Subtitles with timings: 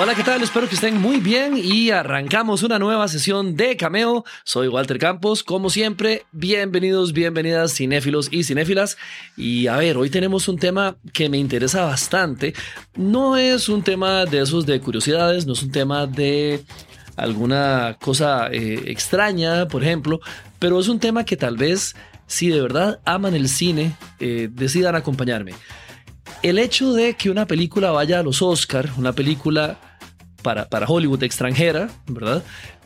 [0.00, 0.40] Hola, ¿qué tal?
[0.44, 4.24] Espero que estén muy bien y arrancamos una nueva sesión de Cameo.
[4.44, 8.96] Soy Walter Campos, como siempre, bienvenidos, bienvenidas cinéfilos y cinéfilas.
[9.36, 12.54] Y a ver, hoy tenemos un tema que me interesa bastante.
[12.94, 16.62] No es un tema de esos de curiosidades, no es un tema de
[17.16, 20.20] alguna cosa eh, extraña, por ejemplo,
[20.60, 21.96] pero es un tema que tal vez,
[22.28, 25.54] si de verdad aman el cine, eh, decidan acompañarme.
[26.44, 29.76] El hecho de que una película vaya a los Oscar, una película
[30.42, 32.42] para, para Hollywood extranjera, ¿verdad?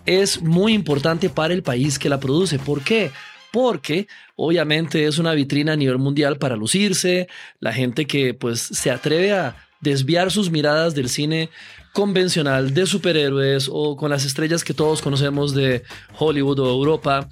[0.07, 2.59] Es muy importante para el país que la produce.
[2.59, 3.11] ¿Por qué?
[3.53, 7.29] porque obviamente es una vitrina a nivel mundial para lucirse,
[7.61, 11.51] la gente que pues se atreve a desviar sus miradas del cine
[11.93, 15.83] convencional de superhéroes o con las estrellas que todos conocemos de
[16.19, 17.29] Hollywood o Europa.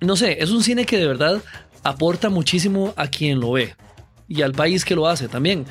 [0.00, 1.40] No sé, es un cine que de verdad
[1.84, 3.76] aporta muchísimo a quien lo ve
[4.26, 5.66] y al país que lo hace también.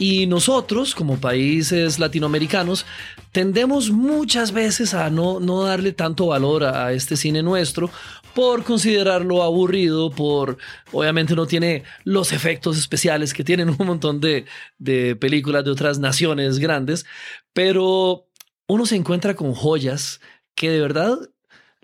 [0.00, 2.86] Y nosotros, como países latinoamericanos,
[3.32, 7.90] tendemos muchas veces a no, no darle tanto valor a, este cine nuestro
[8.32, 10.58] por considerarlo aburrido, por
[10.92, 14.44] obviamente no tiene los efectos especiales que tienen un montón de,
[14.78, 17.04] de películas de otras naciones grandes,
[17.52, 18.28] pero
[18.68, 20.20] uno se encuentra con joyas
[20.54, 21.18] que de verdad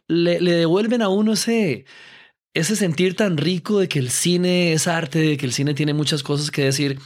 [0.06, 1.84] le, le devuelven a uno ese,
[2.54, 5.94] ese sentir tan rico de que el cine es arte, de que el cine tiene
[5.94, 7.00] muchas cosas que decir.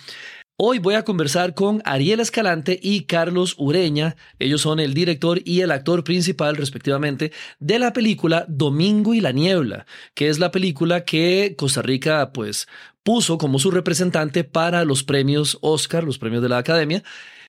[0.60, 4.16] Hoy voy a conversar con Ariel Escalante y Carlos Ureña.
[4.40, 9.30] Ellos son el director y el actor principal, respectivamente, de la película Domingo y la
[9.30, 12.66] Niebla, que es la película que Costa Rica, pues,
[13.04, 17.04] puso como su representante para los premios Oscar, los premios de la Academia.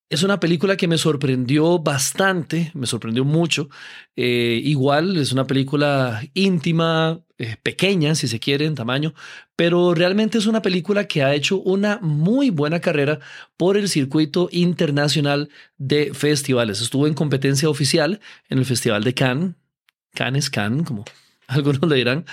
[0.09, 3.69] Es una película que me sorprendió bastante, me sorprendió mucho.
[4.15, 9.13] Eh, igual es una película íntima, eh, pequeña, si se quiere, en tamaño,
[9.55, 13.19] pero realmente es una película que ha hecho una muy buena carrera
[13.55, 16.81] por el circuito internacional de festivales.
[16.81, 18.19] Estuvo en competencia oficial
[18.49, 19.55] en el Festival de Cannes,
[20.15, 21.05] Cannes, Cannes, como
[21.55, 22.25] algunos le dirán.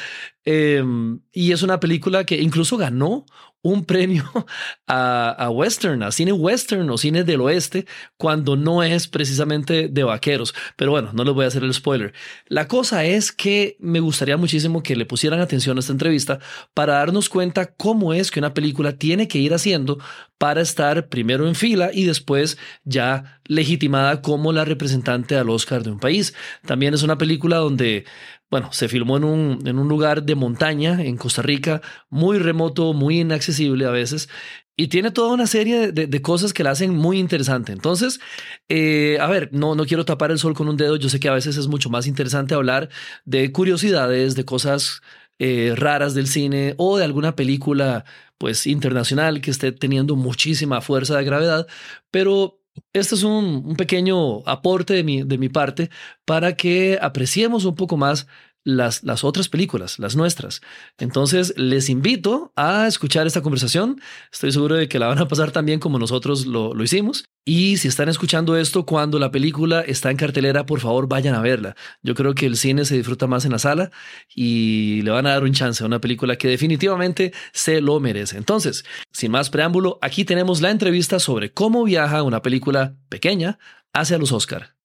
[0.44, 3.24] Em, y es una película que incluso ganó
[3.62, 4.24] un premio
[4.86, 10.54] a, western, a cine western o cine del oeste, cuando no es precisamente de vaqueros.
[10.76, 12.12] Pero bueno, no les voy a hacer el spoiler.
[12.46, 16.38] La cosa es que me gustaría muchísimo que le pusieran atención a esta entrevista
[16.74, 19.98] para darnos cuenta cómo es que una película tiene que ir haciendo
[20.38, 25.90] para estar primero en fila y después ya legitimada como la representante al Oscar de
[25.90, 26.34] un país.
[26.66, 28.04] También es una película donde
[28.50, 32.92] bueno, se filmó en un, en un lugar de montaña en Costa Rica, muy remoto,
[32.92, 34.28] muy inaccesible a veces,
[34.76, 37.72] y tiene toda una serie de, cosas que la hacen muy interesante.
[37.72, 38.20] Entonces,
[38.68, 41.28] eh, a ver, no, no quiero tapar el sol con un dedo, yo sé que
[41.28, 42.90] a veces es mucho más interesante hablar
[43.24, 45.00] de curiosidades, de cosas
[45.38, 48.04] eh, raras del cine o de alguna película
[48.38, 51.66] pues internacional que esté teniendo muchísima fuerza de gravedad,
[52.10, 52.60] pero
[52.92, 55.90] este es un, pequeño aporte de mi, de mi parte
[56.24, 58.26] para que apreciemos un poco más
[58.64, 60.60] las, las otras películas, las nuestras.
[60.98, 64.00] Entonces, les invito a escuchar esta conversación.
[64.32, 67.24] Estoy seguro de que la van a pasar tan bien como nosotros lo, lo hicimos.
[67.48, 71.40] Y si están escuchando esto cuando la película está en cartelera, por favor vayan a
[71.40, 71.76] verla.
[72.02, 73.92] Yo creo que el cine se disfruta más en la sala
[74.34, 78.36] y le van a dar un chance a una película que definitivamente se lo merece.
[78.36, 83.60] Entonces, sin más preámbulo, aquí tenemos la entrevista sobre cómo viaja una película pequeña
[83.92, 84.75] hacia los Oscar.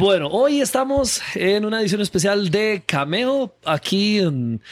[0.00, 4.62] Bueno, hoy estamos en una edición especial de Cameo aquí en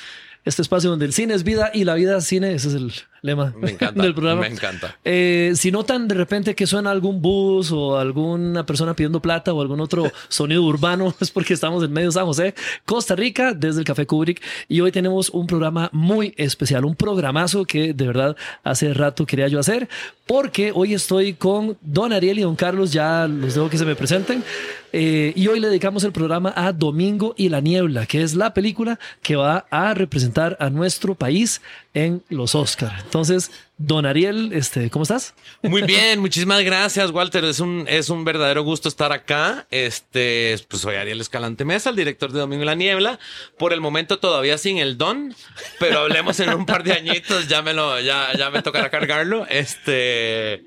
[0.46, 2.54] este espacio donde el cine es vida y la vida es cine.
[2.54, 3.54] Ese es el lema
[3.94, 4.42] del programa.
[4.42, 4.96] Me encanta.
[5.04, 9.60] Eh, si notan de repente que suena algún bus o alguna persona pidiendo plata o
[9.60, 13.80] algún otro sonido urbano, es porque estamos en medio de San José, Costa Rica, desde
[13.80, 14.42] el Café Kubrick.
[14.68, 19.48] Y hoy tenemos un programa muy especial, un programazo que de verdad hace rato quería
[19.48, 19.88] yo hacer,
[20.26, 23.96] porque hoy estoy con Don Ariel y Don Carlos, ya los dejo que se me
[23.96, 24.44] presenten.
[24.92, 28.54] Eh, y hoy le dedicamos el programa a Domingo y la Niebla, que es la
[28.54, 31.60] película que va a representar a nuestro país
[31.94, 33.04] en los Oscars.
[33.08, 35.32] Entonces, don Ariel, este, ¿cómo estás?
[35.62, 37.42] Muy bien, muchísimas gracias, Walter.
[37.44, 39.66] Es un, es un verdadero gusto estar acá.
[39.70, 43.18] Este, pues soy Ariel Escalante Mesa, el director de Domingo y la Niebla.
[43.58, 45.34] Por el momento todavía sin el don,
[45.80, 49.46] pero hablemos en un par de añitos, ya me lo, ya, ya me tocará cargarlo.
[49.48, 50.66] Este.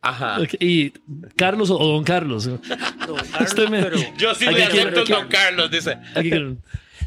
[0.00, 0.38] Ajá.
[0.60, 0.90] Y
[1.36, 2.48] Carlos o Don Carlos.
[4.16, 5.98] Yo sí le acepto Don Carlos, dice.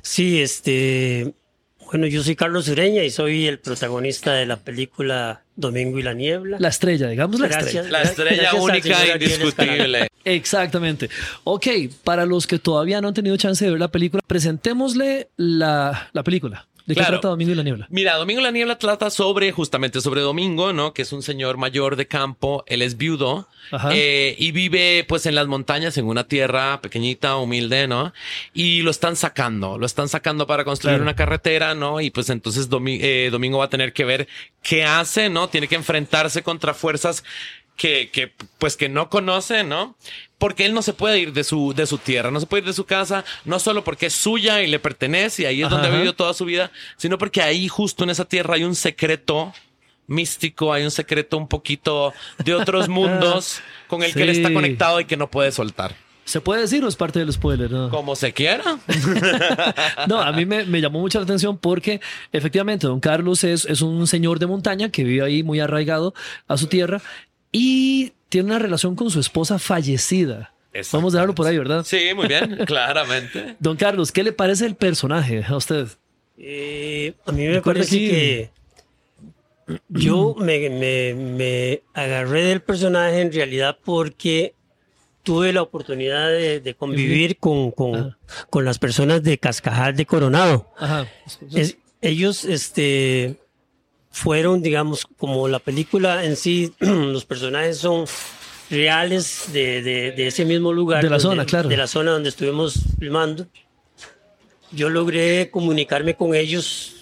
[0.04, 1.34] Sí, este
[1.90, 6.14] Bueno, yo soy Carlos Ureña y soy el protagonista de la película Domingo y la
[6.14, 6.58] Niebla.
[6.60, 7.86] La estrella, digamos la Gracias.
[7.86, 7.90] estrella.
[7.92, 10.08] La estrella única e indiscutible.
[10.26, 11.10] Exactamente.
[11.46, 11.68] Ok,
[12.04, 16.24] para los que todavía no han tenido chance de ver la película, presentémosle la, la
[16.24, 16.68] película.
[16.88, 17.16] ¿De qué Claro.
[17.20, 17.86] trata Domingo y la Niebla?
[17.92, 20.94] Mira, Domingo en la Niebla trata sobre, justamente sobre Domingo, ¿no?
[20.94, 23.48] Que es un señor mayor de campo, él es viudo
[23.92, 28.14] eh, y vive pues en las montañas, en una tierra pequeñita, humilde, ¿no?
[28.54, 31.04] Y lo están sacando, lo están sacando para construir Claro.
[31.04, 32.00] una carretera, ¿no?
[32.00, 34.28] Y pues entonces Domi- eh, Domingo va a tener que ver
[34.64, 35.50] qué hace, ¿no?
[35.50, 37.24] Tiene que enfrentarse contra fuerzas
[37.78, 39.96] que, que pues que no conoce, ¿no?
[40.38, 42.68] Porque él no se puede ir de su, de su tierra, no se puede ir
[42.68, 45.76] de su casa, no solo porque es suya y le pertenece y ahí es Ajá,
[45.76, 48.76] donde ha vivido toda su vida, sino porque ahí justo en esa tierra hay un
[48.76, 49.54] secreto
[50.08, 52.14] místico, hay un secreto un poquito
[52.44, 54.54] de otros mundos con el que él está Sí.
[54.54, 55.96] conectado y que no puede soltar.
[56.24, 57.72] ¿Se puede decir o es parte del spoiler?
[57.72, 58.78] No, Como se quiera.
[60.08, 62.02] No, a mí me, me llamó mucho la atención porque
[62.32, 66.14] efectivamente don Carlos es, es un señor de montaña que vive ahí muy arraigado
[66.48, 67.02] a su tierra
[67.60, 70.54] y tiene una relación con su esposa fallecida.
[70.92, 71.84] Vamos a dejarlo por ahí, ¿verdad?
[71.86, 73.56] Sí, muy bien, claramente.
[73.60, 75.88] Don Carlos, ¿qué le parece el personaje a usted?
[76.38, 78.08] Eh, a mí me parece aquí.
[78.10, 78.50] que
[79.90, 84.54] yo me, me- me agarré del personaje en realidad porque
[85.24, 88.16] tuve la oportunidad de, de convivir con, con,
[88.50, 90.72] con las personas de Cascajal de Coronado.
[90.78, 91.08] Ajá.
[91.54, 93.36] Es- ellos este,
[94.18, 98.06] fueron, digamos, como la película en sí, los personajes son
[98.70, 101.04] reales de, de- de ese mismo lugar.
[101.04, 101.70] De la donde- zona, claro.
[101.70, 103.46] De la zona donde estuvimos filmando.
[104.72, 106.94] Yo logré comunicarme con ellos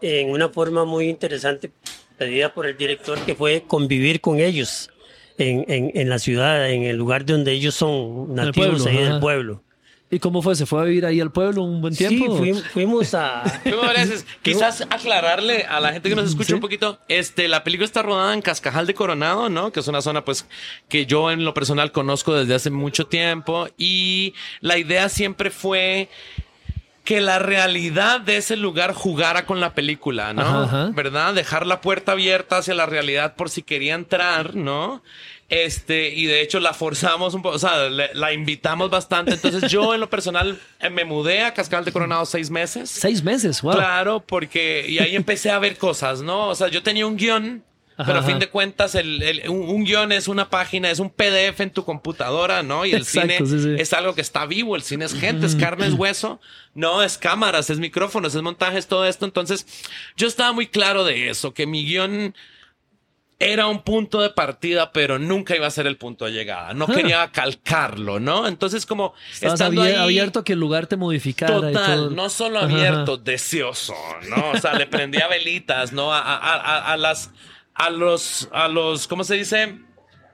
[0.00, 1.70] en una forma muy interesante
[2.18, 4.90] pedida por el director, que fue convivir con ellos
[5.38, 9.62] en, en- en la ciudad, en el lugar donde ellos son nativos pueblo, ahí pueblo.
[10.08, 10.54] ¿Y cómo fue?
[10.54, 12.36] ¿Se fue a vivir ahí al pueblo un buen tiempo?
[12.38, 13.42] Sí, fuim- fuimos a...
[14.42, 16.54] Quizás aclararle a la gente que nos escucha Sí.
[16.54, 17.00] un poquito.
[17.08, 19.72] Este, la película está rodada en Cascajal de Coronado, ¿no?
[19.72, 20.46] Que es una zona, pues,
[20.88, 23.66] que yo en lo personal conozco desde hace mucho tiempo.
[23.76, 26.08] Y la idea siempre fue
[27.04, 30.42] que la realidad de ese lugar jugara con la película, ¿no?
[30.42, 30.90] Ajá, ajá.
[30.92, 31.34] ¿Verdad?
[31.34, 35.02] Dejar la puerta abierta hacia la realidad por si quería entrar, ¿no?
[35.48, 39.32] Este, y de hecho la forzamos un poco, o sea, le- la invitamos bastante.
[39.34, 42.90] Entonces yo en lo personal eh, me mudé a Cascajal de Coronado seis meses.
[42.90, 43.74] Seis meses, wow.
[43.74, 46.48] Claro, porque y ahí empecé a ver cosas, ¿no?
[46.48, 47.62] O sea, yo tenía un guion,
[47.96, 48.40] Ajá, pero a fin ajá.
[48.40, 51.84] de cuentas el, el- un, un guion es una página, es un PDF en tu
[51.84, 52.84] computadora, ¿no?
[52.84, 53.74] Y el Exacto, cine sí, sí.
[53.78, 56.40] es algo que está vivo, el cine es gente, es carne, es hueso,
[56.74, 59.24] no, es cámaras, es micrófonos, es montajes, todo esto.
[59.24, 59.64] Entonces,
[60.16, 62.34] yo estaba muy claro de eso, que mi guion
[63.38, 66.72] era un punto de partida, pero nunca iba a ser el punto de llegada.
[66.72, 66.94] No Ah.
[66.94, 68.46] quería calcarlo, ¿no?
[68.48, 71.56] Entonces, como Estabas estando abier- ahí, abierto a que el lugar te modificara.
[71.56, 72.10] y Total, todo.
[72.10, 73.22] no solo abierto, ajá.
[73.24, 73.94] deseoso,
[74.30, 74.50] ¿no?
[74.52, 76.14] O sea, le prendía velitas, ¿no?
[76.14, 77.30] A, a- a- a las,
[77.74, 79.80] a los, a los, ¿cómo se dice?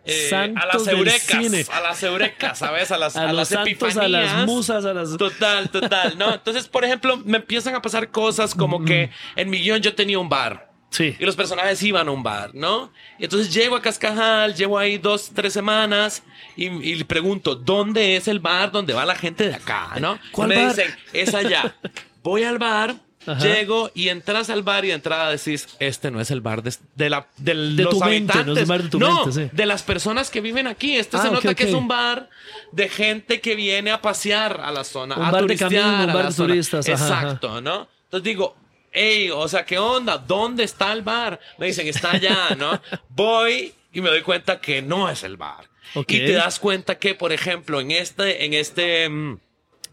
[0.04, 2.90] Eh, a las eurecas, a las eurecas, ¿sabes?
[2.90, 4.46] A las, A a las santos, a las epifanías.
[4.46, 5.16] musas, a las...
[5.16, 6.34] Total, total, ¿no?
[6.34, 10.19] Entonces, por ejemplo, me empiezan a pasar cosas como que en mi guion yo tenía
[10.19, 10.72] un bar.
[10.93, 11.17] Sí.
[11.19, 12.93] Y los personajes iban a un bar, ¿no?
[13.19, 16.23] Y entonces llego a Cascajal, llevo ahí dos, tres semanas
[16.55, 20.19] y, y le pregunto, ¿dónde es el bar donde va la gente de acá, no?
[20.33, 20.77] ¿Cuál y me bar?
[20.77, 21.75] dicen, es allá.
[22.23, 22.94] Voy al bar,
[23.27, 23.41] Ajá.
[23.41, 26.75] llego y entras al bar y de entrada decís, este no es el bar de,
[26.95, 28.47] de la, del- De los tu mente, habitantes.
[28.47, 29.50] no es el bar de tu No, mente, sí.
[29.57, 30.97] de las personas que viven aquí.
[30.97, 31.69] Este Ah, se nota que ok.
[31.71, 32.28] es un bar
[32.71, 36.05] de gente que viene a pasear a la zona, Un a bar de turistear camino,
[36.05, 36.49] un a bar la de zona.
[36.49, 37.21] turistas, ajá, ajá.
[37.23, 37.61] Exacto.
[37.62, 37.88] ¿no?
[38.05, 38.57] Entonces digo,
[38.92, 40.18] hey, o sea, ¿qué onda?
[40.18, 41.40] ¿Dónde está el bar?
[41.58, 42.80] Me dicen, está allá, ¿no?
[43.08, 45.68] Voy y me doy cuenta que no es el bar.
[45.94, 49.38] Y te das cuenta que, por ejemplo, en este, en este mm,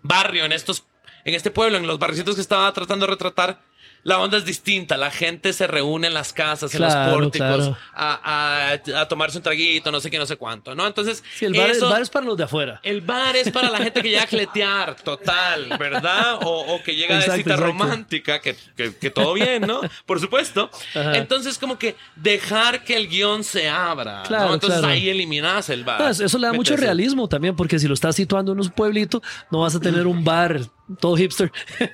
[0.01, 0.85] barrio, en estos,
[1.25, 3.61] en este pueblo, en los barricitos que estaba tratando de retratar,
[4.03, 4.97] la onda es distinta.
[4.97, 7.77] La gente se reúne en las casas, en los pórticos, claro.
[7.93, 10.87] a, a- a tomarse un traguito, no sé qué, no sé cuánto, ¿no?
[10.87, 12.79] Entonces, Sí, el bar, eso- el bar es para los de afuera.
[12.83, 16.35] el bar es para la gente que llega a cletear, total, ¿verdad?
[16.43, 17.71] O, o que llega Exacto, de cita exacto.
[17.71, 19.81] romántica, que, que- que todo bien, ¿no?
[20.05, 20.69] Por supuesto.
[20.95, 21.17] Ajá.
[21.17, 24.53] Entonces, como que dejar que el guion se abra, Claro, ¿no?
[24.55, 25.99] Entonces ahí eliminas el bar.
[26.01, 29.21] No, eso le da mucho realismo también, porque si lo estás situando en un pueblito,
[29.51, 30.61] no vas a tener un bar
[30.99, 31.51] todo hipster.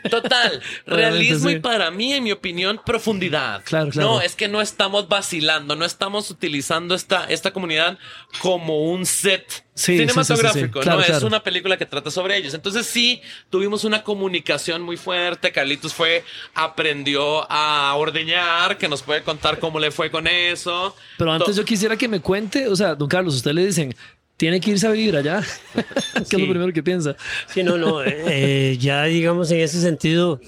[0.09, 1.55] Total, realismo sí.
[1.55, 3.63] y para mí, en mi opinión, profundidad.
[3.65, 4.09] Claro, claro.
[4.09, 7.97] No, es que no estamos vacilando, no estamos utilizando esta, esta comunidad
[8.41, 10.83] como un set Sí, cinematográfico, sí.
[10.83, 12.53] Claro, no es una película que trata sobre ellos.
[12.53, 15.51] Entonces sí, tuvimos una comunicación muy fuerte.
[15.51, 16.23] Carlitos fue,
[16.53, 20.95] aprendió a ordeñar, que nos puede contar cómo le fue con eso.
[21.17, 23.93] Pero antes To- yo quisiera que me cuente, o sea, don Carlos, usted le dicen,
[24.37, 25.41] tiene que irse a vivir allá.
[26.13, 27.15] ¿Qué es lo primero que piensa?
[27.53, 28.03] Sí, no, no.
[28.03, 30.39] eh, ya digamos en ese sentido,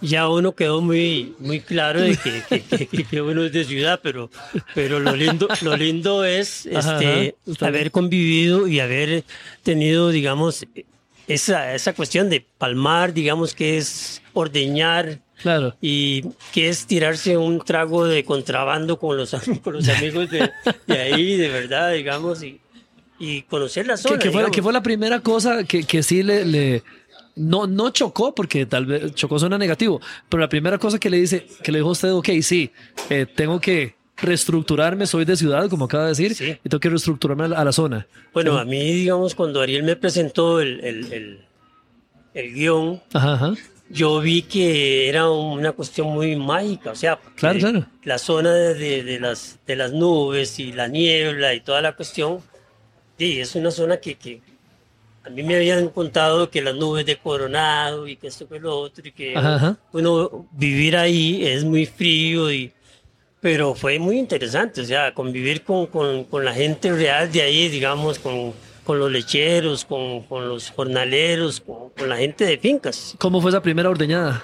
[0.00, 4.00] ya uno quedó muy, muy claro de que, que, que- que uno es de ciudad,
[4.02, 4.30] pero,
[4.74, 7.90] pero lo lindo, lo lindo es Ajá, este, ajá, haber bien.
[7.90, 9.24] convivido y haber
[9.62, 10.66] tenido, digamos,
[11.26, 15.74] esa, esa cuestión de palmar, digamos, que es ordeñar Claro.
[15.82, 16.22] y
[16.52, 20.50] que es tirarse un trago de contrabando con los, con los amigos de,
[20.86, 22.60] de ahí, de verdad, digamos, y,
[23.24, 24.18] y conocer la Que, zona.
[24.18, 24.54] que fue, digamos.
[24.56, 26.82] que fue la primera cosa que, que sí le, le-
[27.36, 31.16] no, no chocó, porque tal vez chocó suena negativo, pero la primera cosa que le
[31.18, 32.70] dice, que le dijo a usted, ok, sí,
[33.10, 36.56] eh, tengo que reestructurarme, soy de ciudad, como acaba de decir, Sí.
[36.64, 38.06] y tengo que reestructurarme a la, a la zona.
[38.32, 41.38] Bueno, a mí, digamos, cuando Ariel me presentó el, el, el,
[42.34, 43.54] el guion, Ajá, ajá.
[43.90, 47.86] yo vi que era una cuestión muy mágica, o sea, Claro, claro.
[48.04, 51.96] la zona de, de- de las, de las nubes y la niebla y toda la
[51.96, 52.38] cuestión,
[53.18, 54.40] sí, es una zona que, que
[55.24, 58.78] a mí me habían contado que las nubes de Coronado y que esto que lo
[58.78, 59.76] otro y que Ajá, ajá.
[59.92, 62.72] uno vivir ahí es muy frío y
[63.40, 67.68] pero fue muy interesante, o sea, convivir con, con, con la gente real de ahí,
[67.68, 68.54] digamos, con,
[68.84, 73.14] con los lecheros, con, con los jornaleros, con, con la gente de fincas.
[73.18, 74.42] ¿Cómo fue esa primera ordeñada?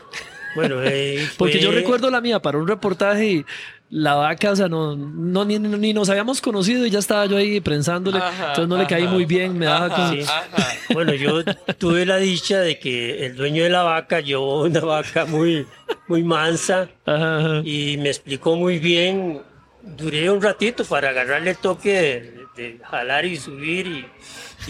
[0.54, 3.44] Bueno, eh, Porque yo fue- recuerdo la mía para un reportaje y
[3.92, 7.37] la vaca, o sea, no, no ni, ni nos habíamos conocido y ya estaba yo
[7.37, 9.12] ahí prensándole, Ajá, entonces no le caí ajá.
[9.12, 10.12] muy bien, me daba Ajá, como...
[10.12, 10.20] Sí.
[10.23, 10.68] ajá.
[10.92, 11.42] Bueno, yo
[11.78, 15.66] tuve la dicha de que el dueño de la vaca llevó una vaca muy,
[16.09, 17.62] muy mansa Ajá, ajá.
[17.64, 19.42] y me explicó muy bien.
[19.82, 24.06] Duré un ratito para agarrarle el toque de, de jalar y subir y,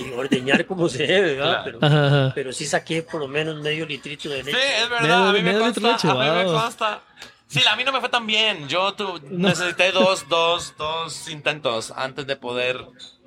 [0.01, 1.63] y ordeñar como se debe, ¿verdad?
[1.65, 2.33] Pero, Ajá, ajá.
[2.35, 4.57] pero sí saqué por lo menos medio litrito de leche.
[4.57, 7.03] Sí, es Medio- verdad, a mí me a mí consta.
[7.51, 8.69] Sí, a mí no me fue tan bien.
[8.69, 12.79] Yo tu- necesité dos, dos, dos intentos antes de poder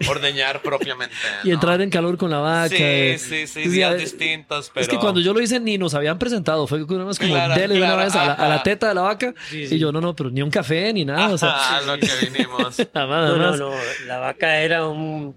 [0.07, 1.13] ordeñar propiamente.
[1.43, 1.55] Y ¿no?
[1.55, 2.69] entrar en calor con la vaca.
[2.69, 3.17] Sí, eh.
[3.19, 4.81] sí, sí, Sí, días distintos, pero...
[4.81, 7.53] Es que cuando yo lo hice ni nos habían presentado, fue una vez como Claro,
[7.53, 9.75] dele de una claro, vez a la, a la teta de la vaca Sí, sí.
[9.75, 12.07] y yo no, no, pero ni un café ni nada, o sea, Ajá, lo que
[12.21, 12.77] vinimos.
[12.93, 13.71] jamás, No, no, no,
[14.07, 15.35] la vaca era un,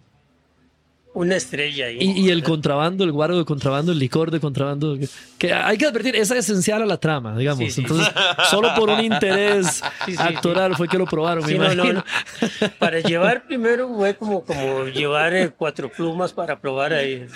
[1.16, 1.98] una estrella ahí.
[2.00, 5.08] Y, y el contrabando, el guaro de contrabando, el licor de contrabando, que,
[5.38, 7.64] que hay que advertir, esa es esencial a la trama, digamos.
[7.64, 7.80] Sí, sí.
[7.80, 8.12] Entonces,
[8.50, 10.18] solo por un interés Sí, sí.
[10.22, 12.04] actoral fue que lo probaron, me Sí, no, no.
[12.78, 17.26] Para llevar primero fue como, como llevar eh, cuatro plumas para probar ahí.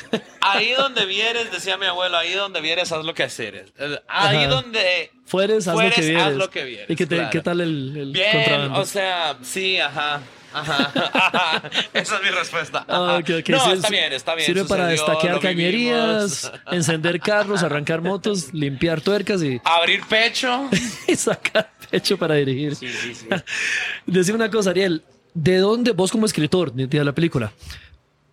[0.42, 3.72] Ahí donde vieres, decía mi abuelo, ahí donde vieres, haz lo que haceres.
[3.78, 4.48] Eh, Ahí Ajá.
[4.48, 6.26] donde Fueres, haz fueres, lo que vieres.
[6.26, 7.30] haz lo que vieres, ¿Y qué, te- claro.
[7.30, 8.80] qué tal el, el Bien, contrabando?
[8.80, 10.20] o sea, sí, ajá.
[10.52, 11.62] Ajá, ajá.
[11.92, 12.84] Esa es mi respuesta.
[12.88, 13.18] Ah, ajá.
[13.18, 14.46] ok, ok, No, sí, está bien, está bien.
[14.46, 20.68] Sirve para destaquear cañerías, encender carros, arrancar motos, limpiar tuercas y, Abrir pecho.
[21.08, 22.74] y sacar pecho para dirigir.
[22.76, 23.26] Sí, sí, sí.
[24.06, 25.02] Decime una cosa, Ariel.
[25.34, 27.52] ¿De dónde, vos como escritor de de la película,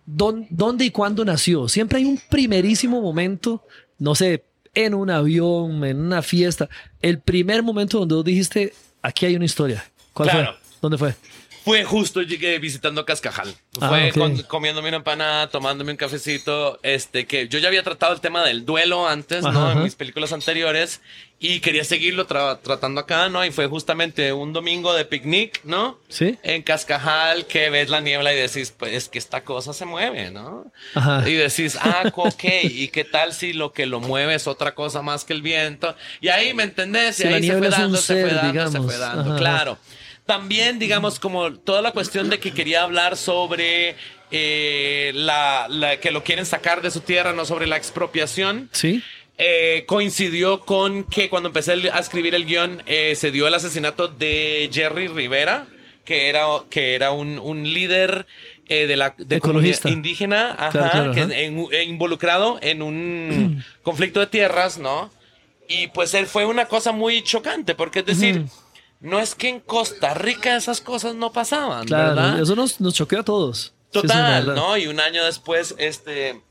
[0.04, 1.68] dón- dónde y cuándo nació?
[1.68, 3.64] Siempre hay un primerísimo momento,
[3.98, 4.44] no sé,
[4.74, 6.68] en un avión, en una fiesta,
[7.00, 8.72] el primer momento donde vos dijiste,
[9.02, 9.84] aquí hay una historia.
[10.12, 10.52] ¿Cuál Claro.
[10.54, 10.60] fue?
[10.82, 11.14] ¿Dónde fue?
[11.68, 13.54] Fue justo llegué visitando Cascajal.
[13.80, 14.14] Ah, Fue ok.
[14.18, 16.80] con- comiéndome una empanada, tomándome un cafecito.
[16.82, 19.66] Este, que yo ya había tratado el tema del duelo antes, Ajá, ¿no?
[19.68, 19.72] ajá.
[19.78, 21.00] En mis películas anteriores.
[21.40, 23.44] Y quería seguirlo tra- tratando acá, ¿no?
[23.44, 25.96] Y fue justamente un domingo de picnic, ¿no?
[26.08, 26.36] ¿Sí?
[26.42, 30.32] En Cascajal, que ves la niebla y decís, pues es que esta cosa se mueve,
[30.32, 30.72] ¿no?
[30.96, 31.22] Ajá.
[31.28, 35.00] Y decís, ah, ok, ¿y qué tal si lo que lo mueve es otra cosa
[35.02, 35.94] más que el viento?
[36.20, 37.20] Y ahí, ¿me entendés?
[37.20, 39.78] Y ahí se fue dando, se ser, fue dando, se fue dando, claro.
[40.28, 43.96] También, digamos, como toda la cuestión de que quería hablar sobre
[44.30, 48.68] eh, la, la- que lo quieren sacar de su tierra, no sobre la expropiación.
[48.72, 49.02] ¿Sí?
[49.40, 54.08] eh, coincidió con que cuando empecé a escribir el guion eh, se dio el asesinato
[54.08, 55.66] de Jerry Rivera,
[56.04, 58.26] que era, que era un, un líder
[58.66, 59.88] eh, de la de Ecologista.
[59.88, 61.34] indígena, ajá, Claro, claro, que ajá.
[61.36, 65.10] en- eh, involucrado en un conflicto de tierras, ¿no?
[65.68, 68.44] Y pues él fue una cosa muy chocante, porque es decir,
[69.00, 72.40] no es que en Costa Rica esas cosas no pasaban, Claro, ¿verdad?
[72.40, 73.72] eso nos, nos choqueó a todos.
[73.92, 74.54] Sí, Total.
[74.54, 74.76] ¿no?
[74.76, 76.42] Y un año después, este.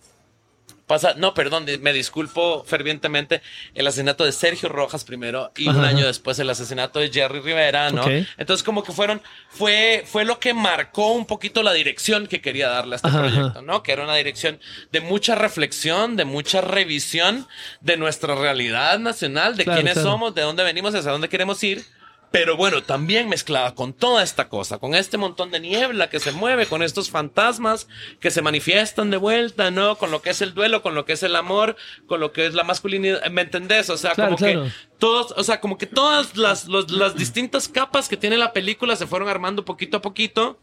[0.87, 3.41] Pasa, no, perdón, me disculpo fervientemente
[3.73, 7.91] el asesinato de Sergio Rojas primero y un año después el asesinato de Jerry Rivera,
[7.91, 8.05] ¿no?
[8.37, 12.69] Entonces como que fueron, fue, fue lo que marcó un poquito la dirección que quería
[12.69, 13.61] darle a este Ajá, proyecto.
[13.63, 13.83] ¿no?
[13.83, 14.61] Que era una dirección
[14.93, 17.49] de mucha reflexión, de mucha revisión
[17.81, 20.09] de nuestra realidad nacional, de Claro, quiénes claro.
[20.11, 21.83] somos, de dónde venimos, hacia dónde queremos ir.
[22.29, 26.33] Pero bueno, también mezclada con toda esta cosa, con este montón de niebla que se
[26.33, 27.87] mueve, con estos fantasmas
[28.19, 29.97] que se manifiestan de vuelta, ¿no?
[29.97, 32.45] Con lo que es el duelo, con lo que es el amor, con lo que
[32.45, 33.89] es la masculinidad, ¿me entendés?
[33.89, 34.63] O sea, Claro, como claro.
[34.65, 38.51] que todos, o sea, como que todas las, los- las distintas capas que tiene la
[38.51, 40.59] película se fueron armando poquito a poquito.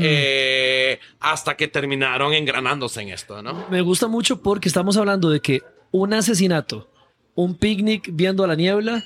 [0.00, 3.66] eh, hasta que terminaron engranándose en esto, ¿no?
[3.70, 5.62] Me gusta mucho porque estamos hablando de que
[5.92, 6.90] un asesinato,
[7.36, 9.04] un picnic viendo a la niebla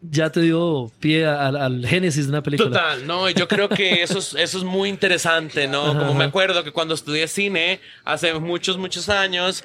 [0.00, 2.70] ya te dio pie al, al génesis de una película.
[2.70, 5.86] Total, no, yo creo que eso es, eso es muy interesante, ¿no?
[5.90, 9.64] Ajá, Como me acuerdo que cuando estudié cine hace muchos, muchos años,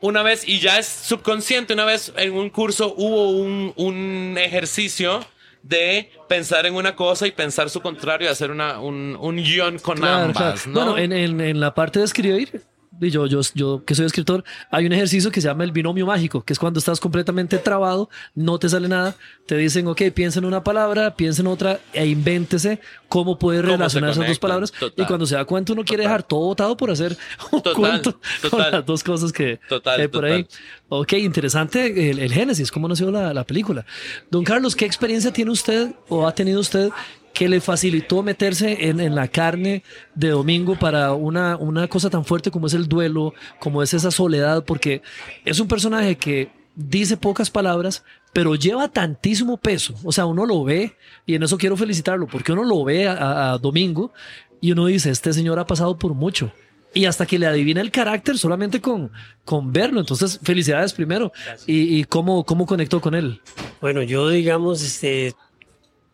[0.00, 5.24] una vez, y ya es subconsciente, una vez en un curso hubo un, un ejercicio
[5.62, 9.78] de pensar en una cosa y pensar su contrario y hacer una, un, un guion
[9.78, 10.70] con Claro, ambas, claro.
[10.86, 10.92] ¿no?
[10.94, 12.62] Bueno, en, en- en la parte de escribir,
[13.00, 16.06] y yo, yo, yo que soy escritor, hay un ejercicio que se llama el binomio
[16.06, 19.16] mágico, que es cuando estás completamente trabado, no te sale nada,
[19.46, 23.70] te dicen, ok, piensa en una palabra, piensa en otra e invéntese cómo puede ¿Cómo
[23.72, 24.72] se relacionar esas dos palabras.
[24.72, 25.04] Total.
[25.04, 26.12] Y cuando se da cuenta, uno quiere Total.
[26.12, 27.16] dejar todo votado por hacer
[27.50, 30.24] un Total, cuento con las dos cosas que, hay por total.
[30.32, 30.46] ahí.
[30.88, 33.84] Ok, interesante el, el génesis, cómo nació la, la película.
[34.30, 36.90] Don Carlos, ¿qué experiencia tiene usted o ha tenido usted
[37.32, 39.82] que le facilitó meterse en, en la carne
[40.14, 44.10] de domingo para una, una cosa tan fuerte como es el duelo, como es esa
[44.10, 44.64] soledad?
[44.64, 45.02] Porque
[45.44, 49.94] es un personaje que dice pocas palabras, pero lleva tantísimo peso.
[50.04, 50.96] O sea, uno lo ve,
[51.26, 54.12] y en eso quiero felicitarlo, porque uno lo ve a- Domingo
[54.60, 56.52] y uno dice, este señor ha pasado por mucho.
[56.92, 59.12] Y hasta que le adivina el carácter solamente con,
[59.44, 60.00] con verlo.
[60.00, 61.32] Entonces, felicidades primero.
[61.66, 63.40] Y, y cómo, cómo conectó con él.
[63.80, 65.34] Bueno, yo digamos, este,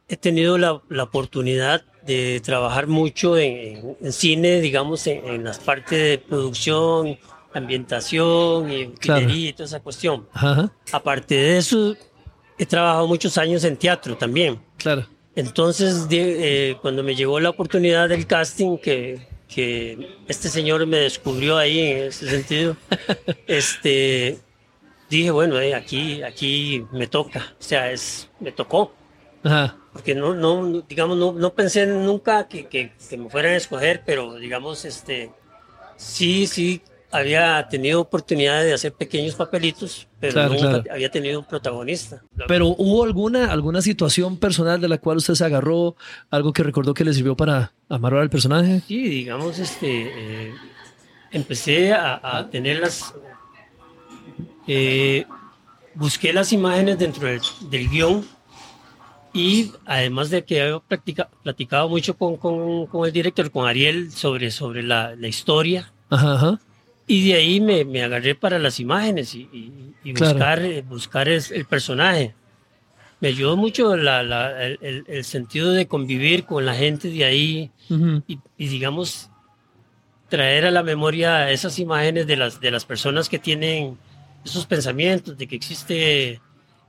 [0.08, 5.98] he tenido la, la oportunidad de trabajar mucho en, cine, digamos, en, en las partes
[5.98, 7.18] de producción,
[7.52, 9.22] ambientación y Claro.
[9.22, 10.28] utilería y toda esa cuestión.
[10.32, 11.96] Ajá, Aparte de eso,
[12.58, 14.60] he trabajado muchos años en teatro también.
[14.78, 15.06] claro.
[15.34, 20.96] Entonces, de- eh, cuando me llegó la oportunidad del casting, que, que este señor me
[20.96, 22.74] descubrió ahí en ese sentido,
[23.46, 24.38] este,
[25.10, 28.94] dije, bueno, eh, aquí, aquí me toca, o sea, es, me tocó,
[29.44, 29.76] Ajá.
[29.92, 34.02] porque no, no, digamos, no, no pensé nunca que, que, que me fueran a escoger,
[34.04, 35.30] pero digamos, este,
[35.96, 40.84] sí, sí, había tenido oportunidad de hacer pequeños papelitos, pero Claro, nunca claro.
[40.92, 42.22] había tenido un protagonista.
[42.48, 45.96] Pero ¿hubo alguna, alguna situación personal de la cual usted se agarró?
[46.30, 48.82] ¿Algo que recordó que le sirvió para amarrar al personaje?
[48.86, 50.10] Sí, digamos, este,
[50.48, 50.52] eh,
[51.30, 53.14] empecé a, a tener las,
[54.66, 55.24] eh,
[55.94, 58.26] busqué las imágenes dentro del, del guion
[59.36, 64.10] y además de que había practica- platicado mucho con, con- con el director, con Ariel,
[64.12, 66.60] sobre, sobre la, la historia Ajá, ajá.
[67.06, 70.34] y de ahí me, me agarré para las imágenes y, y- y Claro.
[70.34, 72.34] buscar, eh, buscar es- el personaje.
[73.20, 77.24] Me ayudó mucho la- la- el- el- el sentido de convivir con la gente de
[77.24, 78.22] ahí, Ujú.
[78.28, 79.30] y, y, digamos
[80.28, 83.96] traer a la memoria esas imágenes de las de las personas que tienen
[84.44, 86.40] esos pensamientos de que existe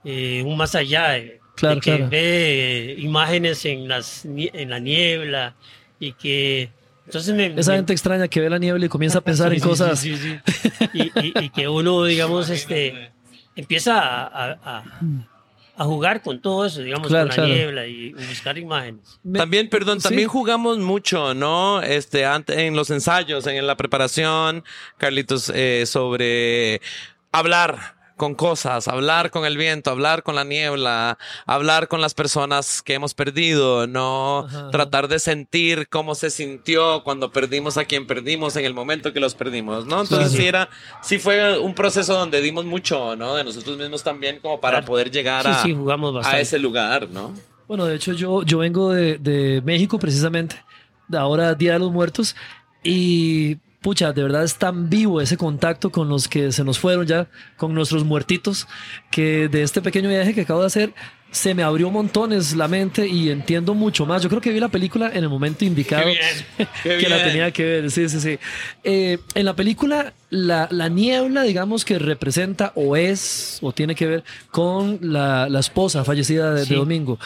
[0.04, 2.10] eh, un más allá de, Claro, de que claro.
[2.10, 5.56] ve imágenes en las en la niebla
[6.00, 6.70] y que
[7.06, 9.60] entonces me, Esa me- gente extraña que ve la niebla y comienza a pensar en
[9.60, 10.00] Sí, cosas.
[10.00, 10.90] sí, sí, sí.
[10.94, 13.12] Y, y- y que uno digamos este
[13.56, 14.84] empieza a, a- a-
[15.80, 17.50] a jugar con todo eso digamos Claro, con la claro.
[17.54, 20.08] niebla y buscar imágenes También, perdón, Sí.
[20.10, 21.82] también jugamos mucho, ¿no?
[21.84, 24.64] Este, en los ensayos, en la preparación,
[24.98, 26.82] Carlitos, eh, sobre
[27.32, 32.82] hablar con cosas, hablar con el viento, hablar con la niebla, hablar con las personas
[32.82, 34.40] que hemos perdido, ¿no?
[34.40, 34.70] Ajá.
[34.72, 39.20] Tratar de sentir cómo se sintió cuando perdimos a quien perdimos en el momento que
[39.20, 40.02] los perdimos, ¿no?
[40.02, 40.42] Entonces Claro.
[40.42, 40.70] sí era,
[41.02, 43.36] sí fue un proceso donde dimos mucho, ¿no?
[43.36, 45.76] De nosotros mismos también como para poder llegar sí a, sí
[46.24, 47.34] a ese lugar, ¿no?
[47.68, 50.64] Bueno, de hecho yo, yo vengo de, de México precisamente,
[51.08, 52.36] de ahora Día de los Muertos,
[52.84, 57.06] y pucha, de verdad es tan vivo ese contacto con los que se nos fueron
[57.06, 58.68] ya, con nuestros muertitos,
[59.12, 60.94] que de este pequeño viaje que acabo de hacer,
[61.32, 64.24] se me abrió montones la mente y entiendo mucho más.
[64.24, 66.10] Yo creo que vi la película en el momento indicado
[66.84, 67.92] Qué que la tenía que ver.
[67.92, 68.40] Sí, sí, sí.
[68.84, 74.08] Eh, en la película, la, la niebla, digamos que representa o es o tiene que
[74.08, 76.66] ver con la, la esposa fallecida de.
[76.66, 77.20] Domingo.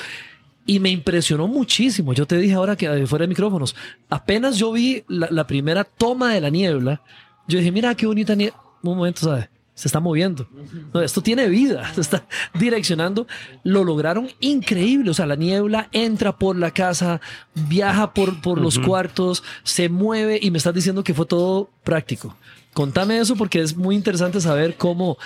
[0.65, 2.13] Y me impresionó muchísimo.
[2.13, 3.75] Yo te dije ahora que eh, fuera de micrófonos,
[4.09, 7.01] apenas yo vi la, la primera toma de la niebla,
[7.47, 8.59] yo dije, mira qué bonita niebla.
[8.83, 9.49] Un momento, ¿sabes?
[9.73, 10.47] Se está moviendo.
[10.93, 13.27] No, esto tiene vida, se está direccionando.
[13.63, 15.11] Lo lograron increíble.
[15.11, 17.21] O sea, la niebla entra por la casa,
[17.55, 22.35] viaja por, por los cuartos, se mueve y me estás diciendo que fue todo práctico.
[22.73, 25.17] Contame eso porque es muy interesante saber cómo,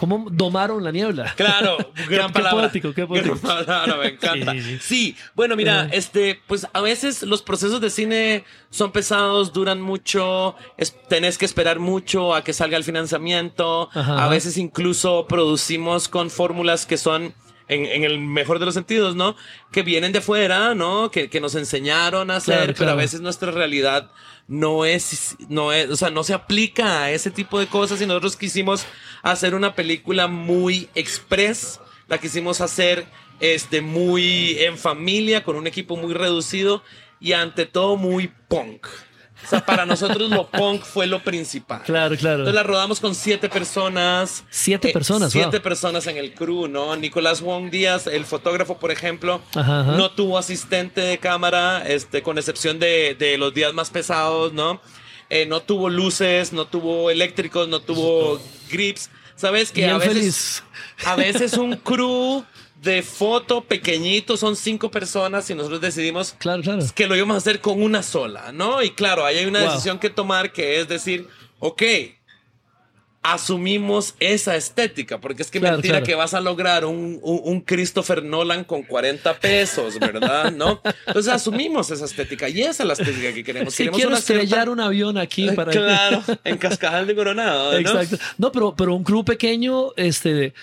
[0.00, 1.34] cómo domaron la niebla.
[1.36, 1.76] Claro,
[2.08, 2.60] gran Qué palabra.
[2.62, 3.36] poético, qué poético.
[3.42, 4.52] Gran palabra, me encanta.
[4.52, 4.78] Sí, sí, sí.
[4.80, 10.56] Sí, bueno, mira, este, pues a veces los procesos de cine son pesados, duran mucho,
[10.78, 13.90] es- tenés que esperar mucho a que salga el financiamiento.
[13.92, 14.24] Ajá.
[14.24, 17.34] A veces incluso producimos con fórmulas que son
[17.70, 19.36] en, en el mejor de los sentidos, ¿no?
[19.72, 21.10] Que vienen de afuera, ¿no?
[21.10, 22.92] Que, que nos enseñaron a hacer, Claro, pero claro.
[22.92, 24.10] a veces nuestra realidad
[24.48, 28.06] no es, no es, o sea, no se aplica a ese tipo de cosas y
[28.06, 28.84] nosotros quisimos
[29.22, 33.06] hacer una película muy express, la quisimos hacer
[33.38, 36.82] este, muy en familia, con un equipo muy reducido
[37.20, 38.86] y ante todo muy punk.
[39.44, 41.82] O sea, para nosotros lo punk fue lo principal.
[41.84, 42.38] Claro, claro.
[42.40, 44.44] Entonces la rodamos con siete personas.
[44.50, 45.62] Siete personas, Siete wow.
[45.62, 46.94] personas en el crew, ¿no?
[46.96, 49.92] Nicolás Wong Díaz, el fotógrafo, por ejemplo, Ajá, ajá.
[49.92, 54.80] no tuvo asistente de cámara, este, con excepción de, de los días más pesados, ¿no?
[55.30, 59.10] Eh, no tuvo luces, no tuvo eléctricos, no tuvo grips.
[59.36, 60.62] ¿Sabes que Bien a veces, feliz.
[61.06, 62.44] a veces un crew
[62.80, 66.82] de foto pequeñito son cinco personas y nosotros decidimos Claro, claro.
[66.94, 68.82] que lo íbamos a hacer con una sola, ¿no?
[68.82, 69.70] Y claro, ahí hay una Wow.
[69.70, 71.82] decisión que tomar que es decir, ok,
[73.22, 76.06] asumimos esa estética, porque es que Claro, mentira claro.
[76.06, 80.50] que vas a lograr un, un- un Christopher Nolan con 40 pesos, ¿verdad?
[80.50, 80.80] ¿No?
[81.06, 83.74] Entonces asumimos esa estética y esa es la estética que queremos.
[83.74, 87.72] Si queremos quiero una cierta- estrellar un avión aquí para Claro, en Cascajal de Coronado,
[87.72, 87.78] ¿no?
[87.78, 88.16] Exacto.
[88.38, 90.54] No, pero, pero un crew pequeño, este,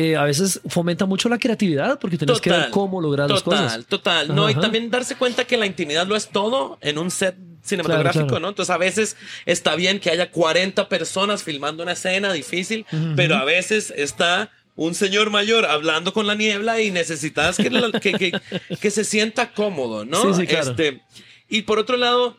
[0.00, 3.64] eh, a veces fomenta mucho la creatividad porque tienes que ver cómo lograr las total,
[3.64, 3.86] cosas.
[3.86, 7.34] Total, No, y también darse cuenta que la intimidad lo es todo en un set
[7.64, 8.40] cinematográfico, Claro, claro.
[8.42, 8.48] ¿no?
[8.50, 13.44] Entonces a veces está bien que haya 40 personas filmando una escena difícil, pero a
[13.44, 18.32] veces está un señor mayor hablando con la niebla y necesitas que, la- que, que-
[18.80, 20.22] que se sienta cómodo, ¿no?
[20.32, 20.70] Sí, sí, claro.
[20.70, 21.02] Este,
[21.48, 22.36] y por otro lado,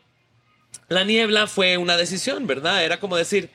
[0.88, 2.86] la niebla fue una decisión, ¿verdad?
[2.86, 3.50] Era como decir,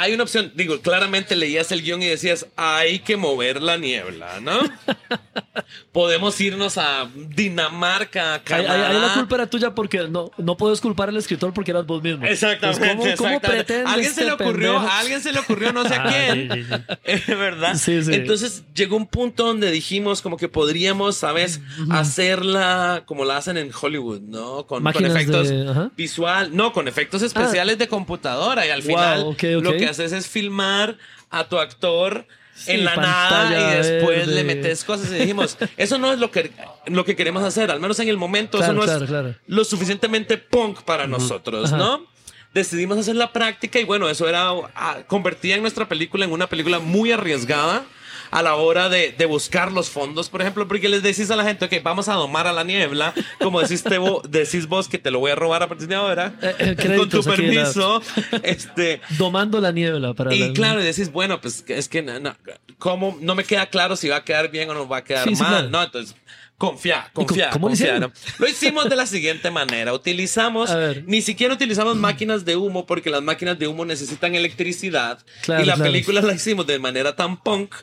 [0.00, 4.40] hay una opción, digo, claramente leías el guion y decías, hay que mover la niebla,
[4.40, 4.58] ¿no?
[5.92, 8.88] Podemos irnos a Dinamarca, Ahí, Canadá.
[8.90, 11.86] ahí- ahí la culpa era tuya porque no, no puedes culpar al escritor porque eras
[11.86, 12.24] vos mismo.
[12.26, 13.82] Exactamente, Entonces, ¿cómo, exactamente.
[13.84, 14.92] ¿A alguien se este le ocurrió, pendejo?
[14.92, 17.32] a alguien se le ocurrió no sé a Ah, quién, sí, sí, sí.
[17.34, 17.74] ¿verdad?
[17.76, 18.14] Sí, sí.
[18.14, 21.60] Entonces llegó un punto donde dijimos como que podríamos, ¿sabes?
[21.90, 24.66] Hacerla como la hacen en Hollywood, ¿no?
[24.66, 28.86] Con, efectos de- visual, no, con efectos especiales de computadora y al Wow,
[29.34, 30.96] final lo que haces es filmar
[31.30, 34.34] a tu actor Sí, en la nada y después verde.
[34.34, 36.50] le metes cosas y dijimos, eso no es lo que,
[36.86, 39.34] lo que queremos hacer, al menos en el momento, Claro, eso no claro, es claro.
[39.46, 41.76] lo suficientemente punk para nosotros, Ajá.
[41.76, 42.06] ¿no?
[42.52, 46.48] Decidimos hacer la práctica y bueno, eso era ah, convertía en nuestra película en una
[46.48, 47.84] película muy arriesgada
[48.30, 51.44] a la hora de, de buscar los fondos, por ejemplo, porque les decís a la
[51.44, 55.10] gente, ok, vamos a domar a la niebla, como decís, te decís vos que te
[55.10, 58.02] lo voy a robar a partir de ahora, Eh, eh, con tu permiso,
[58.42, 59.00] este...
[59.18, 62.36] Domando la niebla para Y la- claro, y decís, bueno, pues es que no, no,
[62.78, 63.16] ¿cómo?
[63.20, 65.34] no me queda claro si va a quedar bien o no va a quedar Sí,
[65.36, 65.70] sí, mal, claro.
[65.70, 65.82] ¿no?
[65.82, 66.14] Entonces,
[66.56, 67.98] confía, confía, cómo confía.
[68.38, 69.92] Lo hicimos de la siguiente manera.
[69.92, 70.70] Utilizamos,
[71.06, 75.18] ni siquiera utilizamos máquinas de humo porque las máquinas de humo necesitan electricidad.
[75.42, 75.90] Claro, y la claro.
[75.90, 77.74] película la hicimos de manera tan punk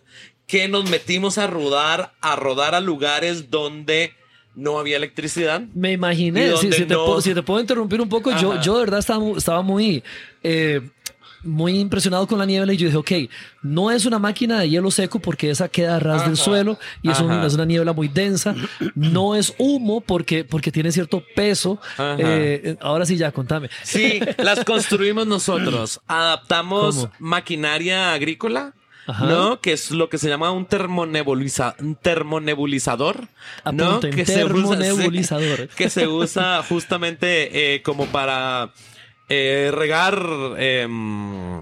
[0.48, 4.14] que nos metimos a rodar, a rodar a lugares donde
[4.56, 5.62] no había electricidad.
[5.74, 8.62] Me ¿Y imaginé, si, te, puedo, si te puedo interrumpir un poco, yo, Ajá.
[8.62, 10.04] yo de verdad estaba, estaba muy,
[10.44, 10.82] eh,
[11.44, 13.12] muy impresionado con la niebla y yo dije, ok,
[13.64, 17.12] no es una máquina de hielo seco porque esa queda a ras del suelo y
[17.12, 18.56] es, un- es una niebla muy densa,
[18.96, 21.80] no es humo porque, porque tiene cierto peso.
[22.00, 23.70] Eh, ahora sí ya, contame.
[23.84, 26.00] Sí, las construimos nosotros.
[26.08, 27.12] Adaptamos ¿Cómo?
[27.20, 28.74] maquinaria agrícola.
[29.08, 29.26] Ajá.
[29.26, 29.62] ¿No?
[29.62, 33.28] Que es lo que se llama un, termonebuliza- un termonebulizador.
[33.72, 34.00] ¿no?
[34.00, 35.68] Que se usa- termonebulizador.
[35.76, 38.72] que se usa justamente eh, como para
[39.30, 40.20] eh, regar
[40.58, 41.62] em,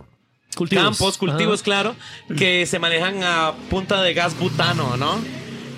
[0.56, 0.84] Cultivos.
[0.84, 1.64] campos, cultivos, Ajá.
[1.66, 1.96] claro,
[2.38, 5.20] que se manejan a punta de gas butano, ¿no?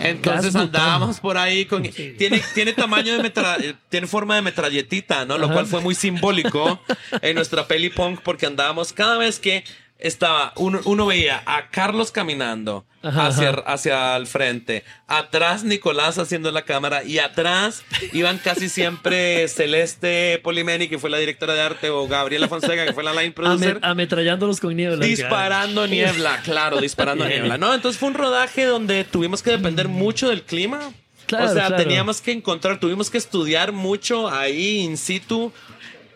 [0.01, 0.83] Entonces Gas butano.
[0.83, 5.37] andábamos por ahí con tiene tiene tamaño de metra, eh, tiene forma de metralletita, ¿no?
[5.37, 5.53] Lo Ajá.
[5.53, 6.81] cual fue muy simbólico
[7.21, 9.63] en nuestra peli punk porque andábamos cada vez que
[9.97, 13.61] estaba uno, uno veía a Carlos caminando Ajá, hacia ajá.
[13.65, 20.87] hacia el frente, atrás Nicolás haciendo la cámara y atrás iban casi siempre Celeste Polimeni
[20.89, 23.77] que fue la directora de arte o Gabriela Fonseca que fue la line producer.
[23.81, 25.05] Ame- ametrallándolos con niebla.
[25.05, 27.73] Disparando niebla, claro, disparando niebla, ¿no?
[27.73, 30.79] Entonces fue un rodaje donde tuvimos que depender mucho del clima.
[31.27, 31.83] Claro, o sea, claro.
[31.83, 35.51] teníamos que encontrar, tuvimos que estudiar mucho ahí in situ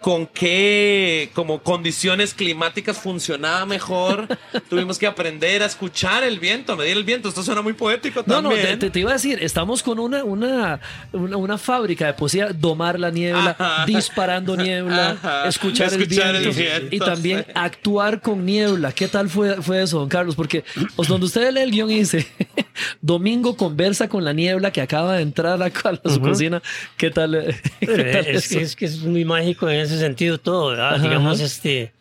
[0.02, 4.28] con qué como condiciones climáticas funcionaba mejor.
[4.70, 7.30] tuvimos que aprender a escuchar el viento, a medir el viento.
[7.30, 8.80] Esto suena muy poético No, no, también.
[8.80, 10.80] te, iba a decir, estamos con una, una,
[11.12, 13.86] una, una fábrica de poesía, domar la niebla, Ajá.
[13.86, 15.48] disparando niebla, Ajá.
[15.48, 17.52] escuchar, Escuchar el, el viento, y también sí.
[17.56, 18.92] actuar con niebla.
[18.92, 20.36] ¿Qué tal fue, fue eso, don Carlos?
[20.36, 20.64] Porque
[20.96, 22.28] pues, donde usted lee el guion y dice,
[23.02, 26.62] Domingo conversa con la niebla que acaba de entrar a, a su cocina.
[26.98, 27.30] ¿Qué tal?
[27.80, 28.58] ¿Qué tal es, eso?
[28.58, 30.96] que, es que es muy mágico en ese sentido todo, ¿verdad?
[30.96, 31.46] Ajá, Digamos, ajá.
[31.46, 31.92] este,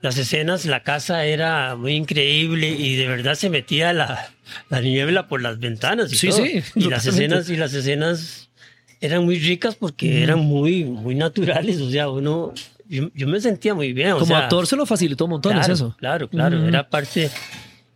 [0.00, 4.30] las escenas, la casa era muy increíble y de verdad se metía la,
[4.70, 6.44] la niebla por las ventanas y Sí, todo.
[6.44, 8.50] sí, Y las escenas, y las escenas
[9.00, 11.80] eran muy ricas porque eran muy, muy naturales.
[11.80, 12.52] O sea, uno,
[12.88, 14.12] yo, yo me sentía muy bien.
[14.12, 15.94] o Como sea, actor se lo facilitó un montón, claro, es eso.
[15.98, 16.66] Claro, claro, Ujú.
[16.68, 17.30] era parte.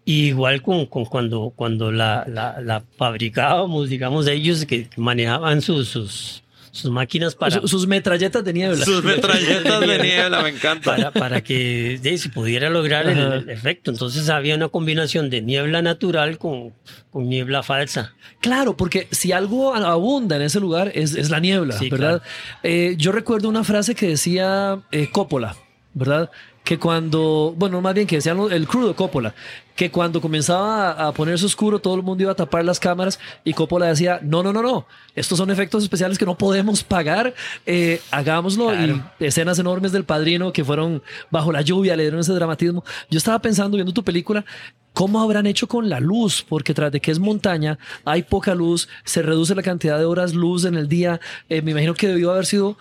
[0.05, 6.43] Igual con, con cuando, cuando la, la, la fabricábamos, digamos, ellos que manejaban sus, sus,
[6.79, 8.85] sus máquinas para, Su- Sus metralletas de niebla.
[8.85, 10.95] Sus metralletas de niebla, me encanta.
[10.97, 13.91] para, para que de, se pudiera lograr el, efecto.
[13.91, 16.73] Entonces había una combinación de niebla natural con,
[17.11, 18.15] con niebla falsa.
[18.41, 22.23] Claro, porque si algo abunda en ese lugar es, es la niebla, Sí, ¿verdad?
[22.63, 25.57] Eh, yo recuerdo una frase que decía eh, Coppola,
[25.99, 26.31] ¿verdad?
[26.65, 29.35] Que cuando, bueno, más bien que decían el crudo Coppola,
[29.75, 33.19] que cuando comenzaba a, a ponerse oscuro todo el mundo iba a tapar las cámaras
[33.43, 37.35] y Coppola decía, no, no, no, no, estos son efectos especiales que no podemos pagar,
[37.67, 39.03] eh, hagámoslo Claro.
[39.19, 42.85] y escenas enormes del padrino que fueron bajo la lluvia, le dieron ese dramatismo.
[43.11, 44.45] Yo estaba pensando viendo tu película,
[44.93, 46.45] ¿cómo habrán hecho con la luz?
[46.47, 50.35] Porque tras de que es montaña, hay poca luz, se reduce la cantidad de horas
[50.35, 51.19] luz en el día.
[51.49, 52.77] Eh, me imagino que debió haber sido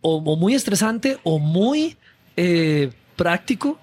[0.00, 1.96] o, o muy estresante o muy
[2.36, 3.78] eh, práctico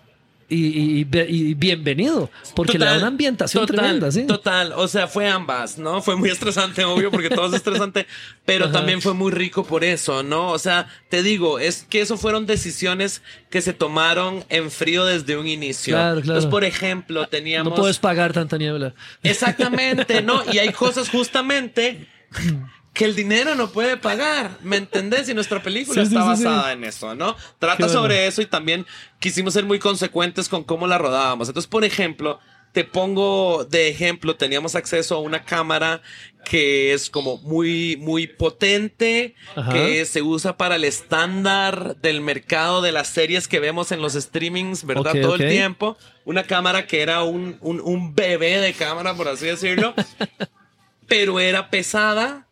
[0.52, 4.24] y, y- y bienvenido, porque le da una ambientación total, tremenda, ¿sí?
[4.26, 6.02] Total, o sea, fue ambas, ¿no?
[6.02, 8.08] Fue muy estresante, obvio, porque todo es estresante,
[8.46, 8.74] pero Ajá.
[8.74, 10.48] también fue muy rico por eso, ¿no?
[10.52, 15.38] O sea, te digo, es que eso fueron decisiones que se tomaron en frío desde
[15.38, 15.94] un inicio.
[15.94, 16.40] Claro, claro.
[16.40, 17.70] Entonces, por ejemplo, teníamos...
[17.74, 18.96] No puedes pagar tanta niebla.
[19.22, 20.42] Exactamente, ¿no?
[20.52, 22.08] Y hay cosas justamente
[22.94, 25.30] que el dinero no puede pagar, ¿me entendés?
[25.30, 26.44] Y nuestra película Sí, está sí, sí.
[26.46, 27.36] basada en eso, ¿no?
[27.36, 27.94] Qué Trata bueno.
[28.02, 28.86] sobre eso y también
[29.20, 31.48] quisimos ser muy consecuentes con cómo la rodábamos.
[31.48, 32.40] Entonces, por ejemplo,
[32.72, 36.02] te pongo de ejemplo, teníamos acceso a una cámara
[36.46, 39.72] que es como muy, muy potente, Ajá.
[39.74, 44.14] que se usa para el estándar del mercado de las series que vemos en los
[44.14, 45.14] streamings, ¿verdad?
[45.22, 45.98] Todo el tiempo.
[46.26, 49.94] Una cámara que era un, un, un bebé de cámara, por así decirlo,
[51.08, 52.46] pero era pesada.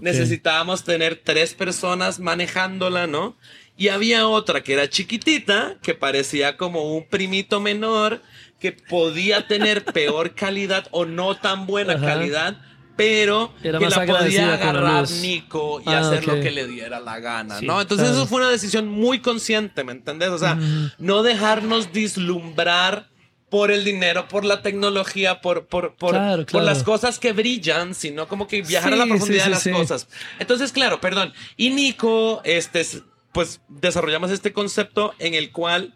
[0.00, 3.36] Necesitábamos tener tres personas manejándola, ¿no?
[3.76, 8.22] Y había otra que era chiquitita, que parecía como un primito menor,
[8.60, 12.06] que podía tener peor calidad o no tan buena Ajá.
[12.06, 12.56] calidad,
[12.96, 15.10] pero Era que la podía agarrar.
[15.10, 17.80] Nico y Ah, hacer lo que le diera la gana, Sí, ¿no?
[17.80, 18.20] Entonces claro.
[18.22, 20.28] eso fue una decisión muy consciente, ¿me entendés?
[20.28, 20.92] O sea, Mm.
[20.98, 23.08] no dejarnos dislumbrar
[23.54, 26.66] por el dinero, por la tecnología, por, por, por, Claro, por claro.
[26.66, 29.70] las cosas que brillan, sino como que viajar a la Sí, profundidad sí, de sí,
[29.70, 29.82] las sí.
[29.82, 30.08] cosas.
[30.40, 31.32] Entonces, claro, perdón.
[31.56, 35.94] Y Nico, este, es- pues desarrollamos este concepto en el cual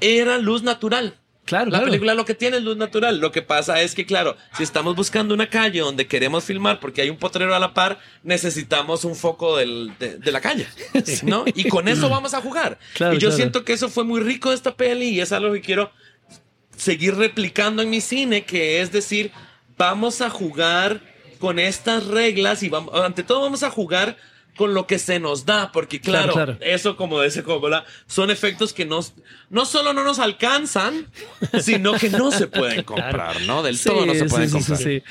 [0.00, 1.14] era luz natural.
[1.44, 1.84] Claro, La claro.
[1.84, 3.20] película lo que tiene es luz natural.
[3.20, 7.02] Lo que pasa es que, claro, si estamos buscando una calle donde queremos filmar porque
[7.02, 10.66] hay un potrero a la par, necesitamos un foco del- de, de la calle,
[11.22, 11.44] ¿no?
[11.54, 12.80] Y con eso vamos a jugar.
[12.94, 13.36] Claro, y yo claro.
[13.36, 15.92] siento que eso fue muy rico de esta peli y es algo que quiero
[16.76, 19.32] seguir replicando en mi cine, que es decir,
[19.76, 21.00] vamos a jugar
[21.38, 24.16] con estas reglas y vamos, ante todo vamos a jugar
[24.56, 26.72] con lo que se nos da, porque Claro, claro, claro.
[26.72, 29.12] eso como dice Coppola, son efectos que nos,
[29.50, 31.08] no solo no nos alcanzan,
[31.60, 33.62] sino que no se pueden comprar, ¿no?
[33.62, 34.78] Del todo no se Sí, pueden sí, sí, comprar.
[34.78, 35.02] sí,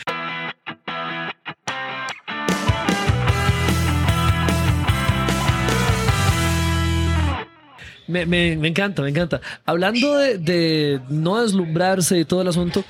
[8.25, 9.41] Me, encanta, me encanta.
[9.65, 12.85] Hablando de, de no deslumbrarse y todo el asunto,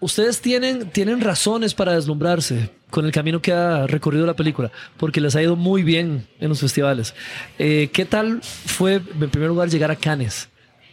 [0.00, 5.20] ustedes tienen, tienen razones para deslumbrarse con el camino que ha recorrido la película, porque
[5.20, 7.14] les ha ido muy bien en los festivales.
[7.58, 10.48] Eh, ¿Qué tal fue, en primer lugar, llegar a Cannes?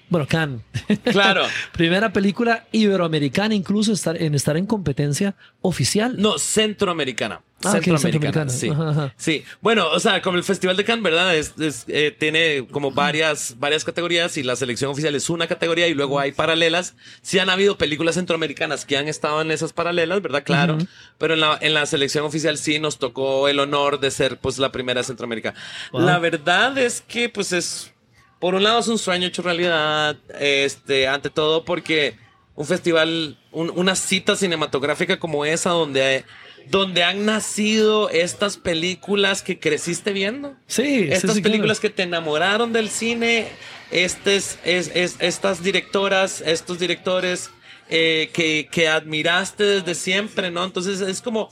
[0.10, 0.62] Bueno, Cannes.
[1.04, 1.46] Claro.
[1.74, 6.16] Primera película iberoamericana, incluso estar, en estar en competencia oficial.
[6.18, 7.42] No, centroamericana.
[7.64, 8.70] Ah, centroamericana, sí.
[8.70, 9.14] Ajá, ajá.
[9.18, 9.44] Sí.
[9.62, 11.36] Bueno, o sea, como el Festival de Cannes, ¿verdad?
[11.36, 15.88] Es, es, eh, tiene como varias, varias categorías y la selección oficial es una categoría
[15.88, 16.96] y luego hay paralelas.
[17.22, 20.44] Sí han habido películas centroamericanas que han estado en esas paralelas, ¿verdad?
[20.44, 20.78] Claro.
[21.18, 24.58] Pero en la, en la selección oficial sí nos tocó el honor de ser pues
[24.58, 25.60] la primera centroamericana.
[25.92, 26.02] Wow.
[26.02, 27.92] La verdad es que pues es,
[28.40, 32.16] por un lado es un sueño hecho realidad, este, ante todo porque
[32.56, 36.26] un festival, un- una cita cinematográfica como esa donde,
[36.70, 40.56] donde han nacido estas películas que creciste viendo.
[40.68, 43.48] Sí, Estas sí, películas que te enamoraron del cine,
[43.92, 47.50] estes, es, es- estas directoras, estos directores
[47.90, 50.64] eh, que, que admiraste desde siempre, ¿no?
[50.64, 51.50] Entonces es como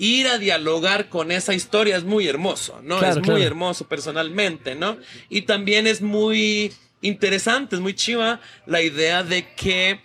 [0.00, 2.98] ir a dialogar con esa historia es muy hermoso, ¿no?
[2.98, 4.96] Claro, es muy hermoso personalmente, ¿no?
[5.28, 10.00] Y también es muy interesante, es muy chiva la idea de que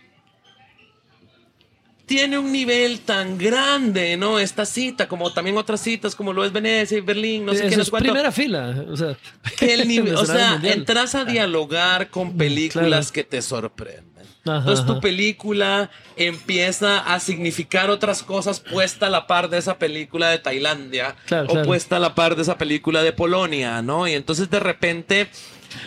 [2.06, 4.38] tiene un nivel tan grande, ¿no?
[4.38, 7.70] Esta cita, como también otras citas, como lo es Venecia y Berlín, no sé Eso
[7.70, 8.10] qué, no es sé cuánto.
[8.12, 8.86] primera fila.
[8.90, 9.18] O sea,
[9.58, 13.14] Que el nivel, o sea, entras a dialogar con películas claro.
[13.14, 14.15] que te sorprenden.
[14.46, 19.78] Ajá, Entonces tu película empieza a significar otras cosas puesta a la par de esa
[19.78, 21.66] película de Tailandia Claro, o claro.
[21.68, 24.08] puesta a la par de esa película de Polonia, ¿no?
[24.08, 25.28] Y entonces de repente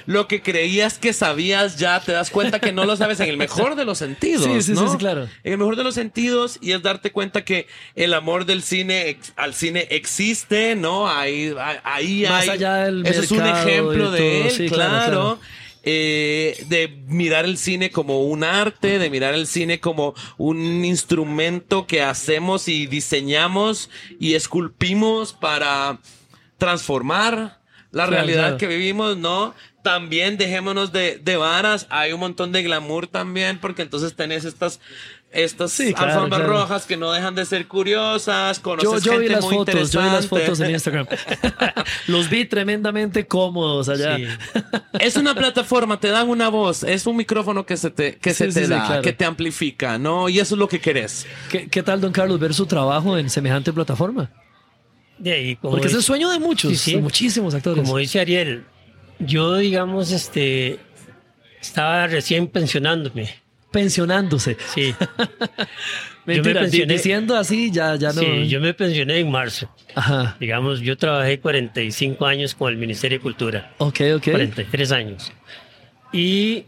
[0.04, 3.36] lo que creías que sabías ya te das cuenta que no lo sabes en el
[3.38, 4.90] mejor de los sentidos, Sí, sí, sí, ¿no?
[4.90, 5.22] sí, claro.
[5.44, 9.18] En el mejor de los sentidos y es darte cuenta que el amor del cine
[9.36, 11.08] al cine existe, ¿no?
[11.08, 14.90] Ahí, ahí Más hay- allá del Ese es un ejemplo de todo, él, sí, claro,
[14.90, 15.06] claro.
[15.10, 15.38] claro.
[15.90, 21.86] Eh, de mirar el cine como un arte, de mirar el cine como un instrumento
[21.86, 23.88] que hacemos y diseñamos
[24.20, 25.98] y esculpimos para
[26.58, 28.56] transformar la Claro, realidad claro.
[28.58, 29.54] que vivimos, ¿no?
[29.82, 34.80] También dejémonos de, de varas, hay un montón de glamour también, porque entonces tenés estas,
[35.30, 36.52] estas Sí, claro, alfombras claro.
[36.60, 39.90] rojas que no dejan de ser curiosas, yo, conoces yo vi gente las muy fotos,
[39.92, 41.06] yo vi las fotos en Instagram.
[42.06, 44.16] Los vi tremendamente cómodos allá.
[44.16, 44.24] Sí.
[45.00, 48.36] Es una plataforma, te dan una voz, es un micrófono que se te, que Sí,
[48.44, 49.02] se sí, te sí, da, claro.
[49.02, 50.28] que te amplifica, ¿no?
[50.28, 51.26] Y eso es lo que querés.
[51.50, 54.30] ¿Qué, qué tal, don Carlos, ver su trabajo en semejante plataforma?
[55.18, 56.94] De ahí, como Porque es el dice- sueño de muchos, Sí, sí.
[56.96, 57.84] de muchísimos actores.
[57.84, 58.64] Como dice Ariel,
[59.20, 60.80] yo, digamos, este,
[61.60, 63.28] estaba recién pensionándome.
[63.70, 64.56] Pensionándose.
[64.74, 64.94] Sí,
[66.24, 66.92] Mentira, di- pensioné.
[66.94, 68.20] diciendo así ya, ya no.
[68.20, 69.70] sí, yo me pensioné en marzo.
[69.94, 70.36] Ajá.
[70.40, 73.72] Digamos, yo trabajé 45 años con el Ministerio de Cultura.
[73.78, 74.24] Ok, ok.
[74.30, 75.32] 43 años.
[76.12, 76.64] Y,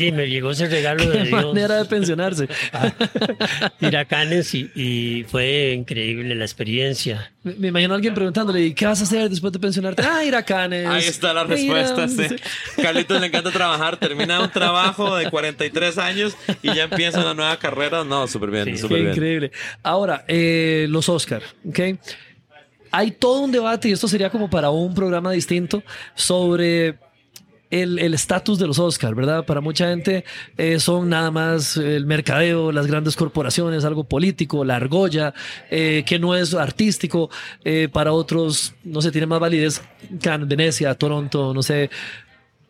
[0.00, 1.30] y me llegó ese regalo de Dios.
[1.46, 2.48] manera de pensionarse.
[3.80, 7.32] Huracanes y, y fue increíble la experiencia.
[7.42, 10.02] Me me imagino a alguien preguntándole, ¿y qué vas a hacer después de pensionarte?
[10.02, 10.86] Ah, ir a Cannes.
[10.86, 12.08] Ahí está la respuesta.
[12.08, 12.26] sí.
[12.82, 17.56] Carlitos le encanta trabajar, termina un trabajo de 43 años y ya empieza una nueva
[17.58, 18.04] carrera.
[18.04, 19.14] No, súper bien, Sí, súper Qué bien.
[19.14, 19.52] increíble.
[19.82, 21.78] Ahora, eh, los Oscar, ¿ok?
[22.92, 25.82] Hay todo un debate, y esto sería como para un programa distinto,
[26.16, 26.96] sobre
[27.70, 29.44] el estatus de los Oscar, ¿verdad?
[29.44, 30.24] Para mucha gente
[30.56, 35.32] eh, son nada más el mercadeo, las grandes corporaciones, algo político, la argolla,
[35.70, 37.30] eh, que no es artístico.
[37.64, 39.82] Eh, para otros, no sé, tiene más validez
[40.20, 41.90] Cannes, Venecia, Toronto, no sé,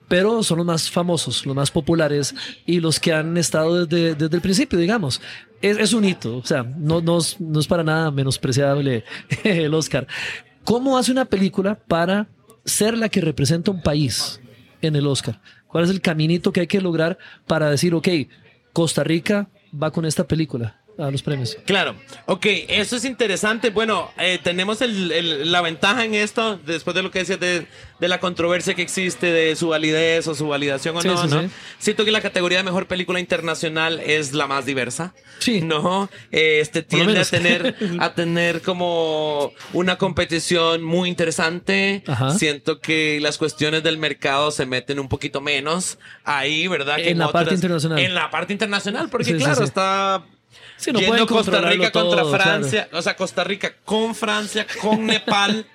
[0.06, 2.34] pero son los más famosos, los más populares
[2.66, 5.20] y los que han estado desde, desde el principio, digamos.
[5.62, 9.04] Es, un hito, o sea, no, no, no es para nada menospreciable
[9.44, 10.06] el Oscar.
[10.64, 12.28] ¿Cómo hace una película para
[12.64, 14.40] ser la que representa un país
[14.83, 15.40] en el Oscar?
[15.66, 18.09] ¿Cuál es el caminito que hay que lograr para decir, ok,
[18.73, 21.56] Costa Rica va con esta película a los premios?
[21.66, 23.70] Claro, ok, eso es interesante.
[23.70, 27.66] Bueno, eh, tenemos el- el- la ventaja en esto, después de lo que decías de,
[27.98, 31.28] de la controversia que existe, de su validez o su validación o Sí, no, sí,
[31.28, 31.42] ¿no?
[31.42, 31.48] sí.
[31.78, 35.14] Siento que la categoría de mejor película internacional es la más diversa.
[35.38, 35.60] Sí.
[35.60, 42.02] No, Eh, este tiende a tener, a tener como una competición muy interesante.
[42.06, 42.30] Ajá.
[42.30, 46.96] Siento que las cuestiones del mercado se meten un poquito menos ahí, ¿verdad?
[46.96, 47.98] Que En la parte internacional.
[47.98, 50.24] En la parte internacional, porque claro, está
[50.81, 52.43] Sí, no Yendo Costa Rica contra todo, claro.
[52.43, 55.66] Francia, o sea, Costa Rica con Francia, con Nepal,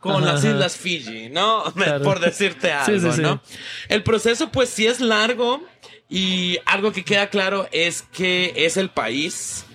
[0.00, 0.44] con Ajá, las.
[0.44, 1.64] Islas Fiji, ¿no?
[1.74, 2.02] Claro.
[2.02, 3.22] Por decirte algo, sí, sí.
[3.22, 3.42] ¿no?
[3.88, 5.62] El proceso, pues, sí es largo
[6.08, 9.66] y algo que queda claro es que es el país.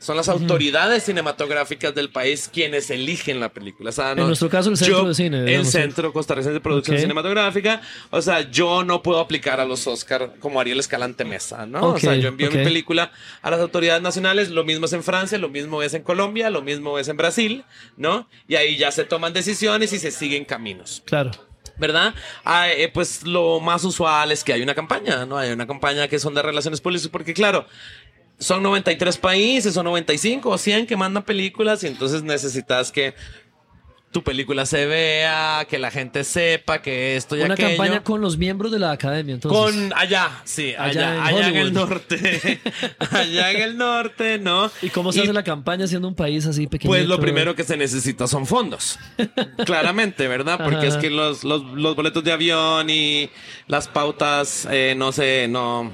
[0.00, 3.90] Son las autoridades cinematográficas del país quienes eligen la película.
[3.90, 5.70] O sea, no- En nuestro caso, el Centro yo- de Cine, El digamos.
[5.70, 6.98] Centro Costarricense de Producción.
[6.98, 7.82] Cinematográfica.
[8.08, 11.90] O sea, yo no puedo aplicar a los Oscar como Ariel Escalante Mesa, ¿no?
[11.90, 14.48] O sea, yo envío mi película a las autoridades nacionales.
[14.50, 17.64] Lo mismo es en Francia, lo mismo es en Colombia, lo mismo es en Brasil,
[17.98, 18.26] ¿no?
[18.48, 21.02] Y ahí ya se toman decisiones y se siguen caminos.
[21.04, 21.30] Claro.
[21.76, 22.14] ¿verdad?
[22.44, 25.38] Ah, eh, pues lo más usual es que hay una campaña, ¿no?
[25.38, 27.66] Hay una campaña que son de relaciones públicas, porque claro,
[28.40, 33.14] son 93 países, o 95 o 100 que mandan películas y entonces necesitas que
[34.10, 37.76] tu película se vea, que la gente sepa que esto y Una aquello.
[37.76, 39.56] campaña con los miembros de la academia, entonces.
[39.56, 42.60] Con allá, sí, Allá allá, en allá en, el norte,
[43.10, 44.68] allá en el norte, ¿no?
[44.82, 46.90] ¿Y cómo se hace la campaña siendo un país así pequeño?
[46.90, 48.98] Pues lo primero que se necesita son fondos.
[49.64, 50.58] Claramente, ¿verdad?
[50.58, 50.88] Porque Ajá.
[50.88, 53.30] es que los, los, los boletos de avión y
[53.68, 55.92] las pautas, eh, no sé, no,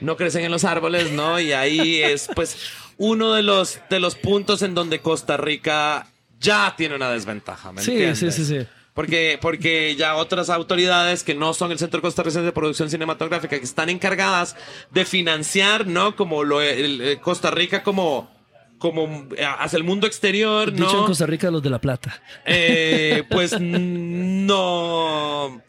[0.00, 1.38] no crecen en los árboles, ¿no?
[1.40, 2.56] Y ahí es, pues,
[2.98, 6.06] uno de los, de los puntos en donde Costa Rica
[6.40, 8.18] ya tiene una desventaja, ¿me Sí, entiendes?
[8.18, 8.66] sí, sí, sí.
[8.92, 13.64] Porque, porque ya otras autoridades que no son el Centro Costarricense de Producción Cinematográfica, que
[13.64, 14.54] están encargadas
[14.92, 16.14] de financiar, ¿no?
[16.14, 18.30] Como lo, el- el Costa Rica como,
[18.78, 21.00] como eh, hacia el mundo exterior, Dicho ¿no?
[21.00, 22.22] en Costa Rica, los de La Plata.
[22.46, 23.58] Eh, pues
[24.54, 25.60] no,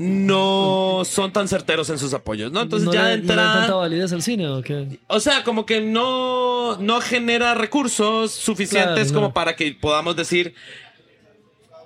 [0.00, 2.62] no son tan certeros en sus apoyos, ¿no?
[2.62, 5.00] Entonces ¿No ya le- de no le tanta validez al cine o qué?
[5.08, 9.34] O sea, como que no, no genera recursos suficientes Claro, como no.
[9.34, 10.54] para que podamos decir,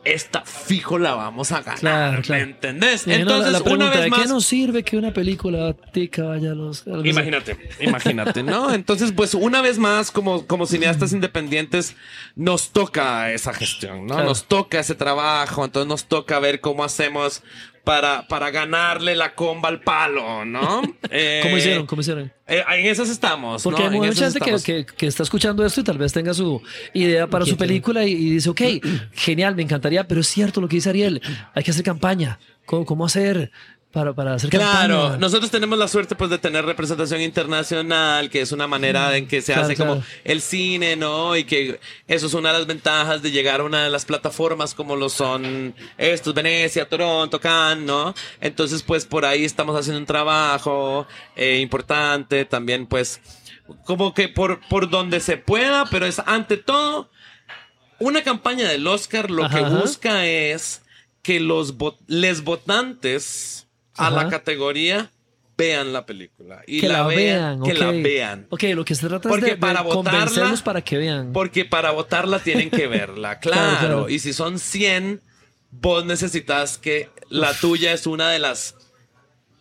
[0.05, 1.79] esta fijo la vamos a ganar.
[1.81, 2.45] Claro, claro.
[2.45, 3.07] ¿Me entendés?
[3.07, 4.21] La- Entonces, la pregunta, una vez ¿de más.
[4.23, 6.87] qué nos sirve que una película tica vaya a los...
[6.89, 8.75] a los- Imagínate, imagínate, ¿no?
[8.75, 11.95] Entonces, pues una vez más, como, como cineastas independientes,
[12.35, 14.15] nos toca esa gestión, ¿no?
[14.17, 14.29] Claro.
[14.29, 17.43] Nos toca ese trabajo, entonces nos toca ver cómo hacemos
[17.85, 20.83] para, para ganarle la comba al palo, ¿no?
[21.14, 21.87] Eh, ¿Cómo hicieron?
[21.87, 22.33] ¿Cómo hicieron?
[22.47, 23.91] eh, en esas estamos, Porque ¿no?
[23.91, 26.62] hay mucha gente que, que, que está escuchando esto y tal vez tenga su
[26.95, 28.61] idea para su película y, y dice, ok,
[29.12, 31.20] genial, me encantaría, pero es cierto lo que dice Ariel,
[31.55, 32.39] hay que hacer campaña.
[32.64, 33.51] ¿Cómo, cómo hacer
[33.93, 35.16] para, para hacer Claro, campaña?
[35.18, 39.43] nosotros tenemos la suerte pues de tener representación internacional, que es una manera en que
[39.43, 40.07] se Claro, hace como claro.
[40.24, 41.36] el cine, ¿no?
[41.36, 41.78] Y que
[42.09, 45.09] eso es una de las ventajas de llegar a una de las plataformas como lo
[45.09, 48.14] son estos, Venecia, Toronto, Cannes, ¿no?
[48.40, 53.20] Entonces pues por ahí estamos haciendo un trabajo eh, importante, también pues
[53.84, 57.11] como que por, por donde se pueda, pero es ante todo
[57.99, 59.76] una campaña del Oscar lo Ajá, que ajá.
[59.80, 60.82] busca es
[61.22, 63.62] que los vo- les votantes
[63.97, 64.24] a Ajá.
[64.24, 65.11] la categoría
[65.57, 68.47] vean la película y que la, vean, que la vean.
[68.51, 71.32] Ok, lo que se trata Porque es de, para de votarla- para que vean.
[71.32, 73.61] Porque para votarla tienen que verla, claro.
[73.61, 74.09] Claro, claro.
[74.09, 75.20] Y si son 100,
[75.70, 78.74] vos necesitas que la tuya es una de las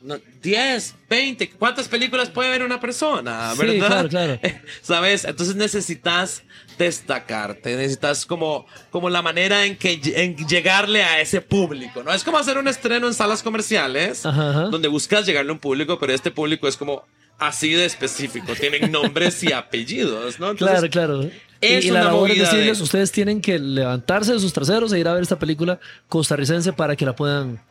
[0.03, 3.53] no, 10, 20, ¿cuántas películas puede ver una persona?
[3.55, 3.87] Sí, ¿Verdad?
[3.87, 4.39] claro, claro.
[4.81, 5.25] ¿Sabes?
[5.25, 6.43] Entonces necesitas
[6.77, 12.11] destacarte, necesitas como, como la manera en que en llegarle a ese público, ¿no?
[12.13, 14.61] Es como hacer un estreno en salas comerciales, Ajá, ajá.
[14.69, 17.03] donde buscas llegarle a un público, pero este público es como
[17.39, 20.51] así de específico, tienen nombres y apellidos, ¿no?
[20.51, 21.31] Entonces, claro, claro.
[21.61, 24.91] es y, y la labor es decirles, de- ustedes tienen que levantarse de sus traseros
[24.93, 27.61] e ir a ver esta película costarricense para que la puedan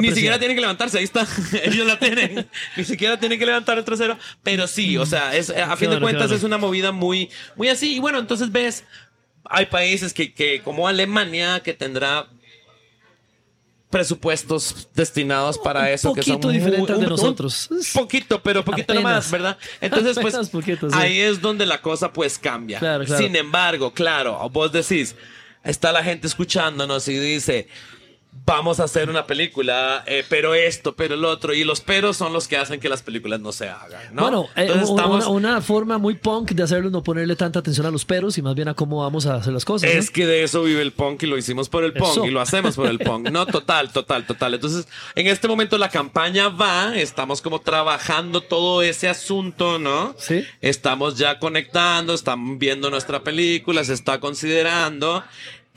[0.00, 1.26] Ni siquiera tienen que levantarse, ahí está.
[1.64, 2.48] Ellos la tienen.
[2.76, 4.16] Ni siquiera tienen que levantar el trasero.
[4.42, 7.96] Pero sí, o sea, es, a fin de cuentas es una movida muy, muy así.
[7.96, 8.84] Y bueno, entonces ves,
[9.44, 12.28] hay países que, que como Alemania, que tendrá
[13.90, 17.68] presupuestos destinados para eso que son muy- diferentes de un- un nosotros.
[17.92, 19.02] poquito, pero poquito Apenas.
[19.04, 19.58] nomás, ¿verdad?
[19.80, 20.96] Entonces, pues Apenas poquito, sí.
[20.98, 22.80] ahí es donde la cosa pues cambia.
[22.80, 23.06] Claro.
[23.06, 25.14] Sin embargo, claro, vos decís,
[25.62, 27.68] está la gente escuchándonos y dice,
[28.46, 32.32] vamos a hacer una película, eh, pero esto, pero el otro, y los peros son
[32.34, 34.20] los que hacen que las películas no se hagan, ¿no?
[34.22, 37.86] Bueno, eh, Entonces una, estamos- una forma muy punk de hacerlo no ponerle tanta atención
[37.86, 39.88] a los peros y más bien a cómo vamos a hacer las cosas.
[39.90, 42.26] Es que de eso vive el punk y lo hicimos por el punk Eso.
[42.26, 43.30] y lo hacemos por el punk.
[43.30, 44.54] No, total, total, total.
[44.54, 50.14] Entonces, en este momento la campaña va, estamos como trabajando todo ese asunto, ¿no?
[50.18, 50.44] Sí.
[50.60, 55.24] Estamos ya conectando, están viendo nuestra película, se está considerando.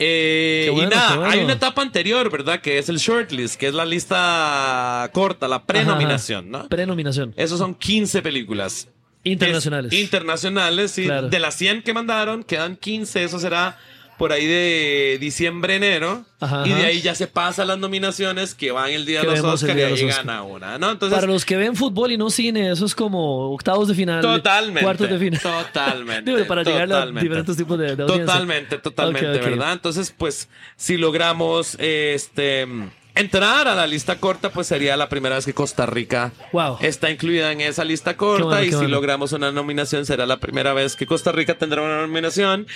[0.00, 1.30] Eh, bueno, y nada, bueno.
[1.32, 2.60] hay una etapa anterior, ¿verdad?
[2.60, 6.50] Que es el shortlist, que es la lista corta, la prenominación.
[6.50, 6.68] ¿no?
[6.68, 7.34] Prenominación.
[7.36, 8.88] Esos son 15 películas.
[9.24, 9.92] Internacionales.
[9.92, 11.04] Es- internacionales, sí.
[11.04, 11.28] Claro.
[11.28, 13.24] De las 100 que mandaron, quedan 15.
[13.24, 13.76] Eso será
[14.18, 16.24] por ahí de diciembre, enero.
[16.40, 19.40] Ajá, y de ahí ya se pasan las nominaciones que van el día de los
[19.40, 20.26] Oscars y ahí Oscar.
[20.26, 20.90] gana una, ¿no?
[20.90, 24.20] Entonces, Para los que ven fútbol y no cine, eso es como octavos de final,
[24.20, 24.82] totalmente.
[24.82, 25.40] cuartos de final.
[25.40, 26.30] Totalmente.
[26.34, 27.20] Digo, para llegar a totalmente.
[27.22, 28.04] diferentes tipos de, de.
[28.06, 29.42] Totalmente, totalmente, Ok, ok.
[29.44, 29.72] ¿verdad?
[29.72, 32.66] Entonces, pues, si logramos este
[33.14, 36.78] entrar a la lista corta, pues sería la primera vez que Costa Rica Wow.
[36.82, 38.44] está incluida en esa lista corta.
[38.44, 38.88] bueno, y si bueno.
[38.90, 42.68] logramos una nominación, será la primera vez que Costa Rica tendrá una nominación.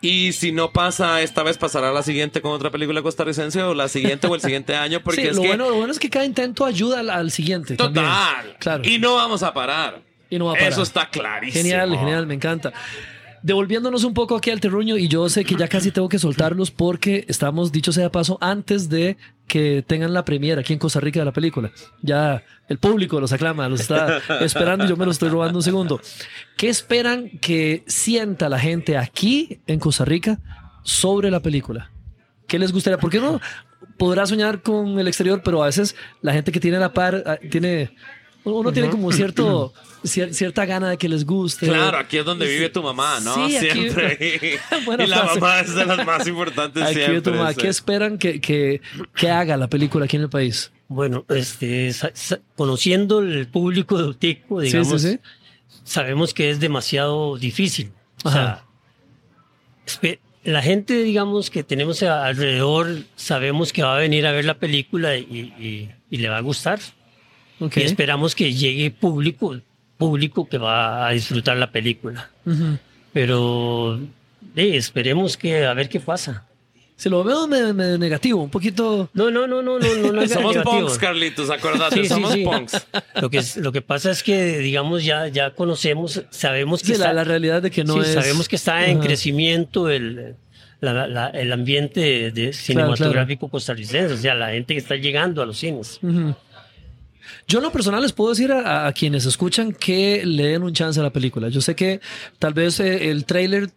[0.00, 3.88] Y si no pasa, esta vez pasará la siguiente con otra película costarricense o la
[3.88, 6.08] siguiente o el siguiente año, porque Sí, es lo, que bueno, lo bueno es que
[6.08, 7.74] cada intento ayuda al, al siguiente.
[7.76, 8.04] también.
[8.06, 8.56] total.
[8.60, 8.82] Claro.
[8.84, 10.00] Y no vamos a parar.
[10.30, 10.72] Y no va a parar.
[10.72, 11.62] Eso está clarísimo.
[11.62, 12.72] Genial, genial, me encanta.
[13.42, 16.70] Devolviéndonos un poco aquí al terruño, y yo sé que ya casi tengo que soltarlos
[16.70, 19.16] porque estamos, dicho sea de paso, antes de
[19.48, 21.72] que tengan la premiera aquí en Costa Rica de la película.
[22.02, 25.62] Ya el público los aclama, los está esperando y yo me los estoy robando un
[25.62, 26.00] segundo.
[26.56, 30.38] ¿Qué esperan que sienta la gente aquí en Costa Rica
[30.84, 31.90] sobre la película?
[32.46, 32.98] ¿Qué les gustaría?
[32.98, 33.40] Porque uno
[33.96, 37.38] podrá soñar con el exterior, pero a veces la gente que tiene la par ah,
[37.50, 37.90] tiene.
[38.44, 39.74] Uno tiene como cierto,
[40.04, 41.66] cier- cierta gana de que les guste.
[41.66, 43.34] Claro, aquí es donde vive tu mamá, ¿no?
[43.48, 44.58] Sí, aquí- Siempre.
[44.86, 45.40] Buena y la frase.
[45.40, 47.20] mamá es de las más importantes Aquí siempre.
[47.20, 47.60] tu mamá, sí.
[47.60, 48.80] ¿Qué esperan que, que,
[49.14, 50.72] que haga la película aquí en el país?
[50.88, 51.92] Bueno, este,
[52.56, 55.20] conociendo el público de Utico, digamos, sí, sí.
[55.84, 57.92] sabemos que es demasiado difícil.
[58.24, 58.64] O sea,
[60.44, 64.54] la gente, digamos, que tenemos a- alrededor, sabemos que va a venir a ver la
[64.58, 65.22] película y,
[65.58, 66.78] y- y le va a gustar.
[67.60, 67.76] Ok.
[67.78, 69.56] Y esperamos que llegue público,
[69.96, 72.30] público que va a disfrutar la película.
[72.46, 72.78] Ujú.
[73.12, 73.98] Pero
[74.56, 76.44] eh, esperemos que a ver qué pasa.
[76.96, 79.08] Se lo veo medio, medio negativo, un poquito.
[79.14, 80.80] No, no, no, no, no, no, no es Somos negativo.
[80.80, 82.42] punks, Carlitos, acordate, Sí, sí, somos sí.
[82.44, 82.86] punks.
[83.20, 86.94] Lo que, es- lo que pasa es que, digamos, ya, ya conocemos, sabemos que la,
[86.94, 88.14] está, la realidad de que no sí, es.
[88.14, 89.06] sabemos que está en Ajá.
[89.06, 90.34] crecimiento el,
[90.80, 95.46] la- la- el ambiente de cinematográfico costarricense, o sea, la gente que está llegando a
[95.46, 96.00] los cines.
[96.02, 96.34] Ujú.
[97.46, 100.72] Yo en lo personal les puedo decir a, a quienes escuchan que le den un
[100.72, 101.48] chance a la película.
[101.48, 102.00] Yo sé que
[102.38, 103.70] tal vez eh, el tráiler,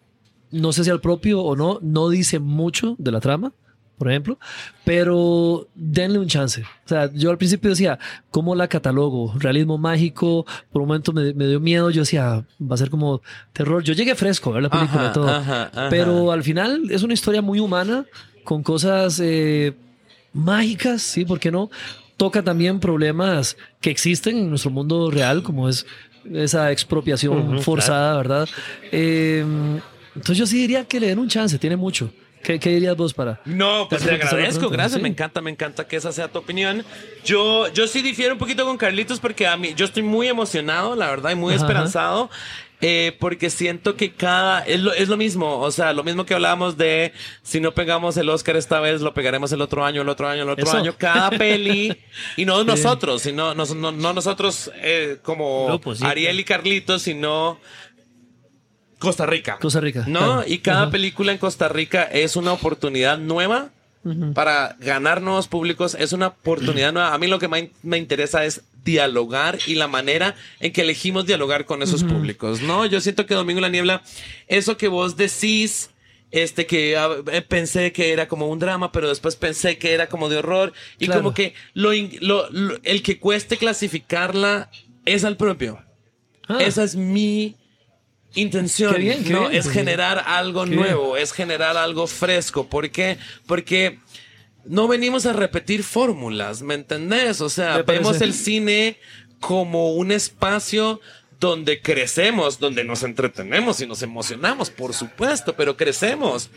[0.52, 3.54] no sé si al propio o no, no dice mucho de la trama,
[3.98, 4.40] por ejemplo,
[4.84, 6.64] pero denle un chance.
[6.64, 8.00] O sea, yo al principio decía,
[8.32, 9.32] ¿cómo la catalogo?
[9.38, 13.22] Realismo mágico, por un momento me, me dio miedo, yo decía, va a ser como
[13.54, 13.84] terror.
[13.84, 15.88] Yo llegué fresco a ver la película Ajá, todo, ajá, ajá.
[15.92, 18.06] pero al final es una historia muy humana,
[18.44, 19.74] con cosas eh,
[20.34, 21.24] mágicas, ¿sí?
[21.24, 21.70] ¿Por qué no?
[22.22, 25.88] Toca también problemas que existen en nuestro mundo real, como es
[26.32, 28.48] esa expropiación Ujú, forzada, ¿verdad?
[28.92, 29.44] Eh,
[30.16, 32.14] entonces yo sí diría que le den un chance, tiene mucho.
[32.44, 33.42] ¿Qué, qué dirías vos para?
[33.46, 35.02] No, pues Gracias te agradezco, gracias, Sí.
[35.02, 36.86] me encanta, me encanta que esa sea tu opinión.
[37.26, 40.96] Yo, yo sí difiero un poquito con Carlitos porque a mí, yo estoy muy emocionado,
[40.96, 41.64] la verdad, y muy Ajá.
[41.64, 42.30] esperanzado.
[42.82, 46.34] Eh, porque siento que cada es lo, es lo mismo, o sea, lo mismo que
[46.34, 47.14] hablábamos de
[47.44, 50.44] si no pegamos el Oscar esta vez, lo pegaremos el otro año, el otro año,
[50.44, 50.78] el otro Eso.
[50.78, 51.96] año, cada peli,
[52.38, 57.60] y no nosotros, sino no, no, no nosotros eh, como sí, Ariel y Carlitos, sino
[58.98, 59.58] Costa Rica.
[59.60, 60.20] Costa Rica, ¿No?
[60.20, 60.44] claro.
[60.48, 60.92] Y cada Ajá.
[60.92, 63.70] película en Costa Rica es una oportunidad nueva
[64.34, 65.96] para ganar nuevos públicos.
[66.00, 67.14] Es una oportunidad nueva.
[67.14, 71.26] A mí lo que me, me interesa es dialogar y la manera en que elegimos
[71.26, 72.86] dialogar con esos públicos, ¿no?
[72.86, 74.02] Yo siento que Domingo la Niebla,
[74.48, 75.92] eso que vos decís,
[76.32, 80.08] este que ah, eh, pensé que era como un drama, pero después pensé que era
[80.08, 81.22] como de horror y Claro.
[81.22, 84.72] como que lo, lo- lo- el que cueste clasificarla
[85.06, 85.84] es al propio.
[86.48, 87.56] Ah, Esa es mi
[88.34, 88.94] intención.
[88.94, 89.42] Qué bien, qué ¿no?
[89.50, 89.60] bien.
[89.60, 92.68] Es generar algo Qué nuevo, es generar algo fresco.
[92.68, 93.18] ¿Por qué?
[93.46, 94.00] Porque
[94.66, 97.42] no venimos a repetir fórmulas, ¿me entendés?
[97.42, 98.98] O sea, vemos el cine
[99.40, 101.02] como un espacio
[101.42, 106.52] donde crecemos, donde nos entretenemos y nos emocionamos, por supuesto, pero crecemos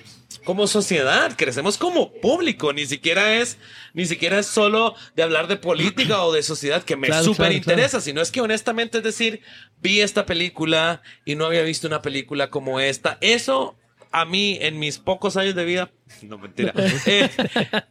[0.44, 3.56] como sociedad, crecemos como público, ni siquiera es,
[3.94, 7.46] ni siquiera es solo de hablar de política o de sociedad que me Claro, súper
[7.46, 9.40] claro, interesa, sino es que honestamente es decir,
[9.80, 13.16] vi esta película y no había visto una película como esta.
[13.22, 13.76] Eso
[14.14, 15.90] a mí en mis pocos años de vida,
[16.22, 16.72] no mentira,
[17.06, 17.30] eh,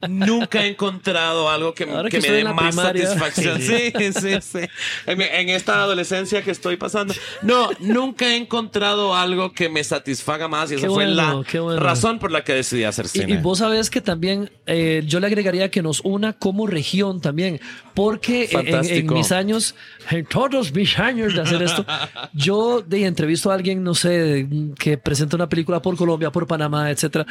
[0.07, 3.07] nunca he encontrado algo que, que que me dé más primaria.
[3.07, 3.61] satisfacción.
[3.61, 4.59] Sí, sí, sí.
[5.07, 7.13] En, en esta adolescencia que estoy pasando.
[7.41, 11.61] No, nunca he encontrado algo que me satisfaga más y esa Qué fue bueno, la
[11.61, 11.79] bueno.
[11.79, 13.33] razón por la que decidí hacer Y, cine.
[13.33, 17.59] y vos sabés que también eh, yo le agregaría que nos una como región también,
[17.93, 19.75] porque en- en, mis años,
[20.09, 21.85] en todos mis años de hacer esto,
[22.33, 24.47] yo de entrevisto a alguien, no sé,
[24.79, 27.25] que presenta una película por Colombia, por Panamá, etcétera,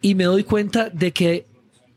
[0.00, 1.46] y me doy cuenta de que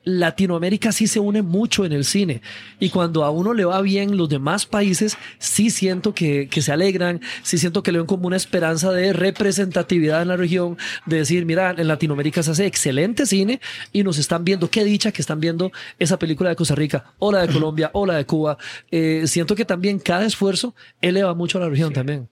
[0.03, 2.41] Latinoamérica sí se une mucho en el cine
[2.79, 6.71] y cuando a uno le va bien los demás países sí siento que, que se
[6.71, 11.17] alegran, sí siento que le ven como una esperanza de representatividad en la región, de
[11.17, 13.61] decir, mira, en Latinoamérica se hace excelente cine
[13.93, 17.31] y nos están viendo, qué dicha que están viendo esa película de Costa Rica o
[17.31, 18.57] la de Colombia o la de Cuba.
[18.89, 22.27] Eh, siento que también cada esfuerzo eleva mucho a la región también.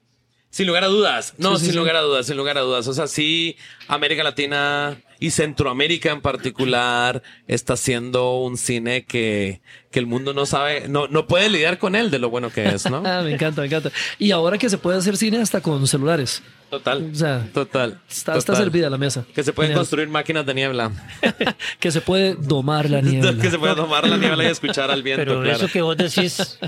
[0.50, 1.34] Sin lugar a dudas.
[1.38, 1.78] No, Sí, sí, sin sí.
[1.78, 2.86] lugar a dudas, sin lugar a dudas.
[2.88, 9.60] O sea, sí, América Latina y Centroamérica en particular está haciendo un cine que,
[9.92, 12.66] que el mundo no sabe, no, no puede lidiar con él de lo bueno que
[12.66, 13.02] es, ¿no?
[13.06, 13.92] Ah, me encanta, me encanta.
[14.18, 16.42] Y ahora que se puede hacer cine hasta con celulares.
[16.68, 17.10] Total.
[17.12, 18.00] O sea, total.
[18.08, 19.24] Está, está servida la mesa.
[19.34, 19.80] Que se pueden Genial.
[19.80, 20.90] construir máquinas de niebla.
[21.80, 23.34] que se puede domar la niebla.
[23.40, 25.56] que se puede tomar la niebla y escuchar al viento, Pero claro.
[25.56, 26.58] eso que vos decís,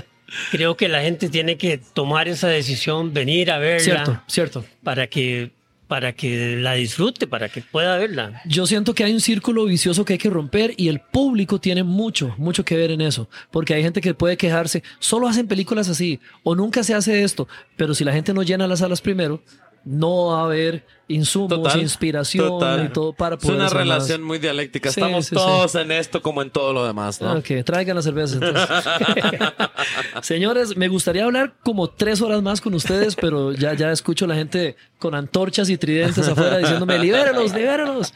[0.51, 4.65] creo que la gente tiene que tomar esa decisión, venir a verla Cierto, cierto.
[4.83, 5.51] para que
[5.87, 8.41] para que la disfrute, para que pueda verla.
[8.45, 11.83] Yo siento que hay un círculo vicioso que hay que romper y el público tiene
[11.83, 13.29] mucho, mucho que ver en eso.
[13.51, 17.47] Porque hay gente que puede quejarse, solo hacen películas así o nunca se hace esto.
[17.75, 19.43] Pero si la gente no llena las salas primero,
[19.85, 22.85] no va a haber insumos, inspiración total.
[22.85, 23.87] y todo para Es poder una hacer más.
[23.87, 24.89] relación muy dialéctica.
[24.91, 27.33] Sí, Estamos sí, todos en esto como en todo lo demás, ¿no?
[27.33, 28.69] Ok, traigan las cervezas entonces.
[30.21, 34.29] Señores, me gustaría hablar como tres horas más con ustedes, pero ya, ya escucho a
[34.29, 38.13] la gente con antorchas y tridentes afuera diciéndome, libéralos, libéralos.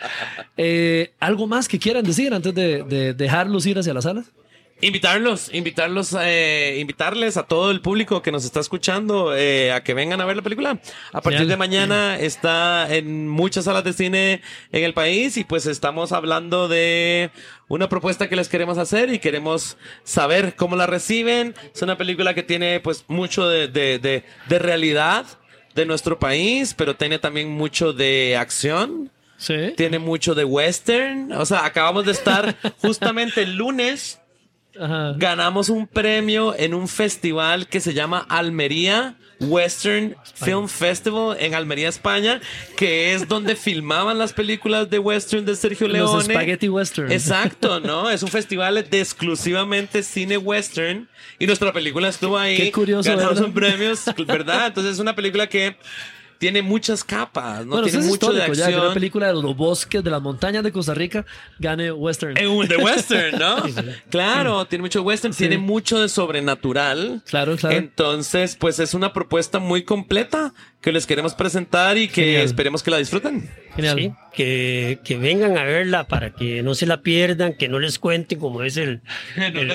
[0.56, 4.24] Eh, ¿Algo más que quieran decir antes de, de dejarlos ir hacia la sala?
[4.80, 9.96] Invitarlos, invitarlos, eh, invitarles a todo el público que nos está escuchando eh, a que
[9.96, 10.80] vengan a ver la película.
[11.12, 11.48] A partir Genial.
[11.48, 16.68] de mañana está en muchas salas de cine en el país y pues estamos hablando
[16.68, 17.32] de
[17.68, 21.56] una propuesta que les queremos hacer y queremos saber cómo la reciben.
[21.74, 25.26] Es una película que tiene pues mucho de, de, de, de realidad
[25.74, 29.74] de nuestro país, pero tiene también mucho de acción Sí.
[29.78, 31.32] tiene mucho de western.
[31.34, 34.20] O sea, acabamos de estar justamente el lunes
[34.80, 35.14] Ajá.
[35.18, 41.90] ganamos un premio en un festival que se llama Almería Western Film Festival en Almería,
[41.90, 42.42] España,
[42.76, 46.24] que es donde filmaban las películas de western de Sergio Los Leone.
[46.24, 47.12] Spaghetti Western.
[47.12, 48.10] Exacto, ¿no?
[48.10, 51.08] Es un festival de exclusivamente cine western
[51.40, 52.58] y nuestra película estuvo ahí.
[52.58, 53.46] Qué curioso, Ganamos ¿verdad?
[53.46, 54.68] un premios, ¿verdad?
[54.68, 55.76] Entonces es una película que
[56.38, 57.72] tiene muchas capas, ¿no?
[57.74, 58.94] Bueno, eso tiene es mucho de histórico ya, que una acción.
[58.94, 61.26] película de los bosques, de las montañas de Costa Rica,
[61.60, 62.38] gane Western.
[62.38, 63.58] En un- de western, ¿no?
[64.10, 65.40] Claro, tiene mucho western, Sí.
[65.40, 67.22] tiene mucho de sobrenatural.
[67.28, 67.76] Claro, claro.
[67.76, 72.42] Entonces, pues es una propuesta muy completa que les queremos presentar y que Genial.
[72.44, 73.50] esperemos que la disfruten.
[73.76, 73.98] Genial.
[73.98, 78.00] Sí, que, que vengan a verla para que no se la pierdan, que no les
[78.00, 79.02] cuenten como es el...
[79.36, 79.68] el-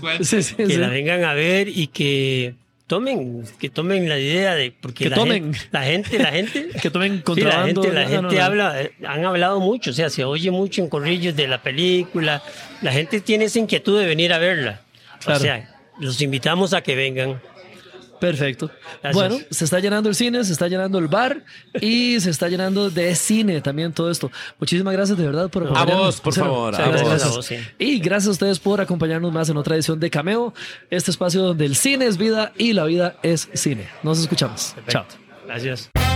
[0.00, 0.24] cuenten.
[0.24, 0.76] Sí, sí, Que sí.
[0.76, 2.54] la vengan a ver y que
[2.88, 4.72] tomen, que tomen la idea de...
[4.72, 5.54] Porque Que la tomen.
[5.54, 6.68] Gente, la gente, la gente...
[6.82, 7.82] Que tomen Sí, la contrabando.
[7.82, 8.44] gente, la no, gente no, no.
[8.44, 12.42] habla, eh, han hablado mucho, o sea, se oye mucho en corrillos de la película.
[12.82, 14.80] La gente tiene esa inquietud de venir a verla.
[15.20, 15.38] Claro.
[15.38, 17.40] O sea, los invitamos a que vengan.
[18.20, 18.70] Perfecto.
[19.02, 19.14] Gracias.
[19.14, 21.44] Bueno, se está llenando el cine, se está llenando el bar
[21.80, 24.30] y se está llenando de cine también todo esto.
[24.58, 25.98] Muchísimas gracias de verdad por acompañarnos.
[26.06, 27.10] vos, por favor, Sí, a gracias, vos.
[27.10, 27.30] gracias.
[27.32, 27.56] A vos, sí.
[27.78, 30.54] Y gracias a ustedes por acompañarnos más en otra edición de Cameo,
[30.90, 33.88] este espacio donde el cine es vida y la vida es cine.
[34.02, 34.74] Nos escuchamos.
[34.88, 35.04] Chao.
[35.46, 36.07] Gracias.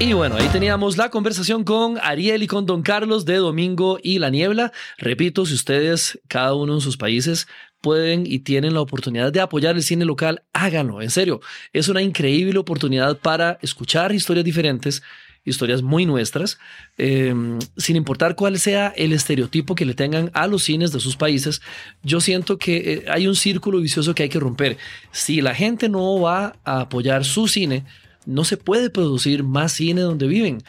[0.00, 4.18] Y bueno, ahí teníamos la conversación con Ariel y con Don Carlos de Domingo y
[4.18, 4.72] la Niebla.
[4.98, 7.46] Repito, si ustedes, cada uno en sus países,
[7.80, 11.00] pueden y tienen la oportunidad de apoyar el cine local, háganlo.
[11.00, 11.40] En serio,
[11.72, 15.02] es una increíble oportunidad para escuchar historias diferentes,
[15.44, 16.58] historias muy nuestras,
[16.98, 17.32] eh,
[17.76, 21.62] sin importar cuál sea el estereotipo que le tengan a los cines de sus países.
[22.02, 24.76] Yo siento que eh, hay un círculo vicioso que hay que romper.
[25.12, 27.84] Si la gente no va a apoyar su cine,
[28.26, 30.62] no se puede producir más cine donde viven.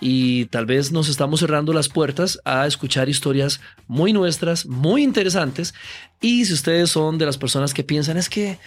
[0.00, 5.74] Y tal vez nos estamos cerrando las puertas a escuchar historias muy nuestras, muy interesantes.
[6.20, 8.58] Y si ustedes son de las personas que piensan es que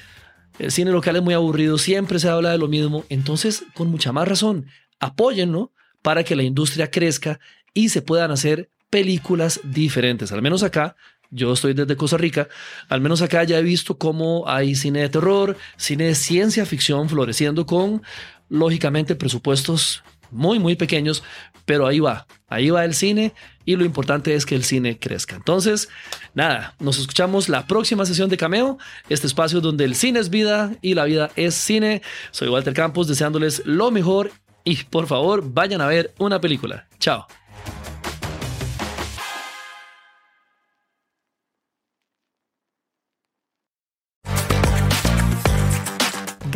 [0.58, 4.12] el cine local es muy aburrido, siempre se habla de lo mismo, entonces con mucha
[4.12, 4.66] más razón,
[5.00, 5.72] apóyenlo
[6.02, 7.40] para que la industria crezca
[7.74, 10.32] y se puedan hacer películas diferentes.
[10.32, 10.96] Al menos acá,
[11.30, 12.48] yo estoy desde Costa Rica,
[12.90, 17.10] al menos acá ya he visto cómo hay cine de terror, cine de ciencia ficción
[17.10, 18.02] floreciendo con,
[18.50, 21.24] lógicamente, presupuestos muy, muy pequeños,
[21.66, 23.34] pero ahí va, ahí va el cine
[23.66, 25.36] y lo importante es que el cine crezca.
[25.36, 25.90] Entonces,
[26.34, 28.78] nada, nos escuchamos la próxima sesión de Cameo,
[29.10, 32.02] este espacio donde el cine es vida y la vida es cine.
[32.32, 34.32] Soy Walter Campos deseándoles lo mejor
[34.64, 36.88] y por favor vayan a ver una película.
[37.00, 37.28] Chao.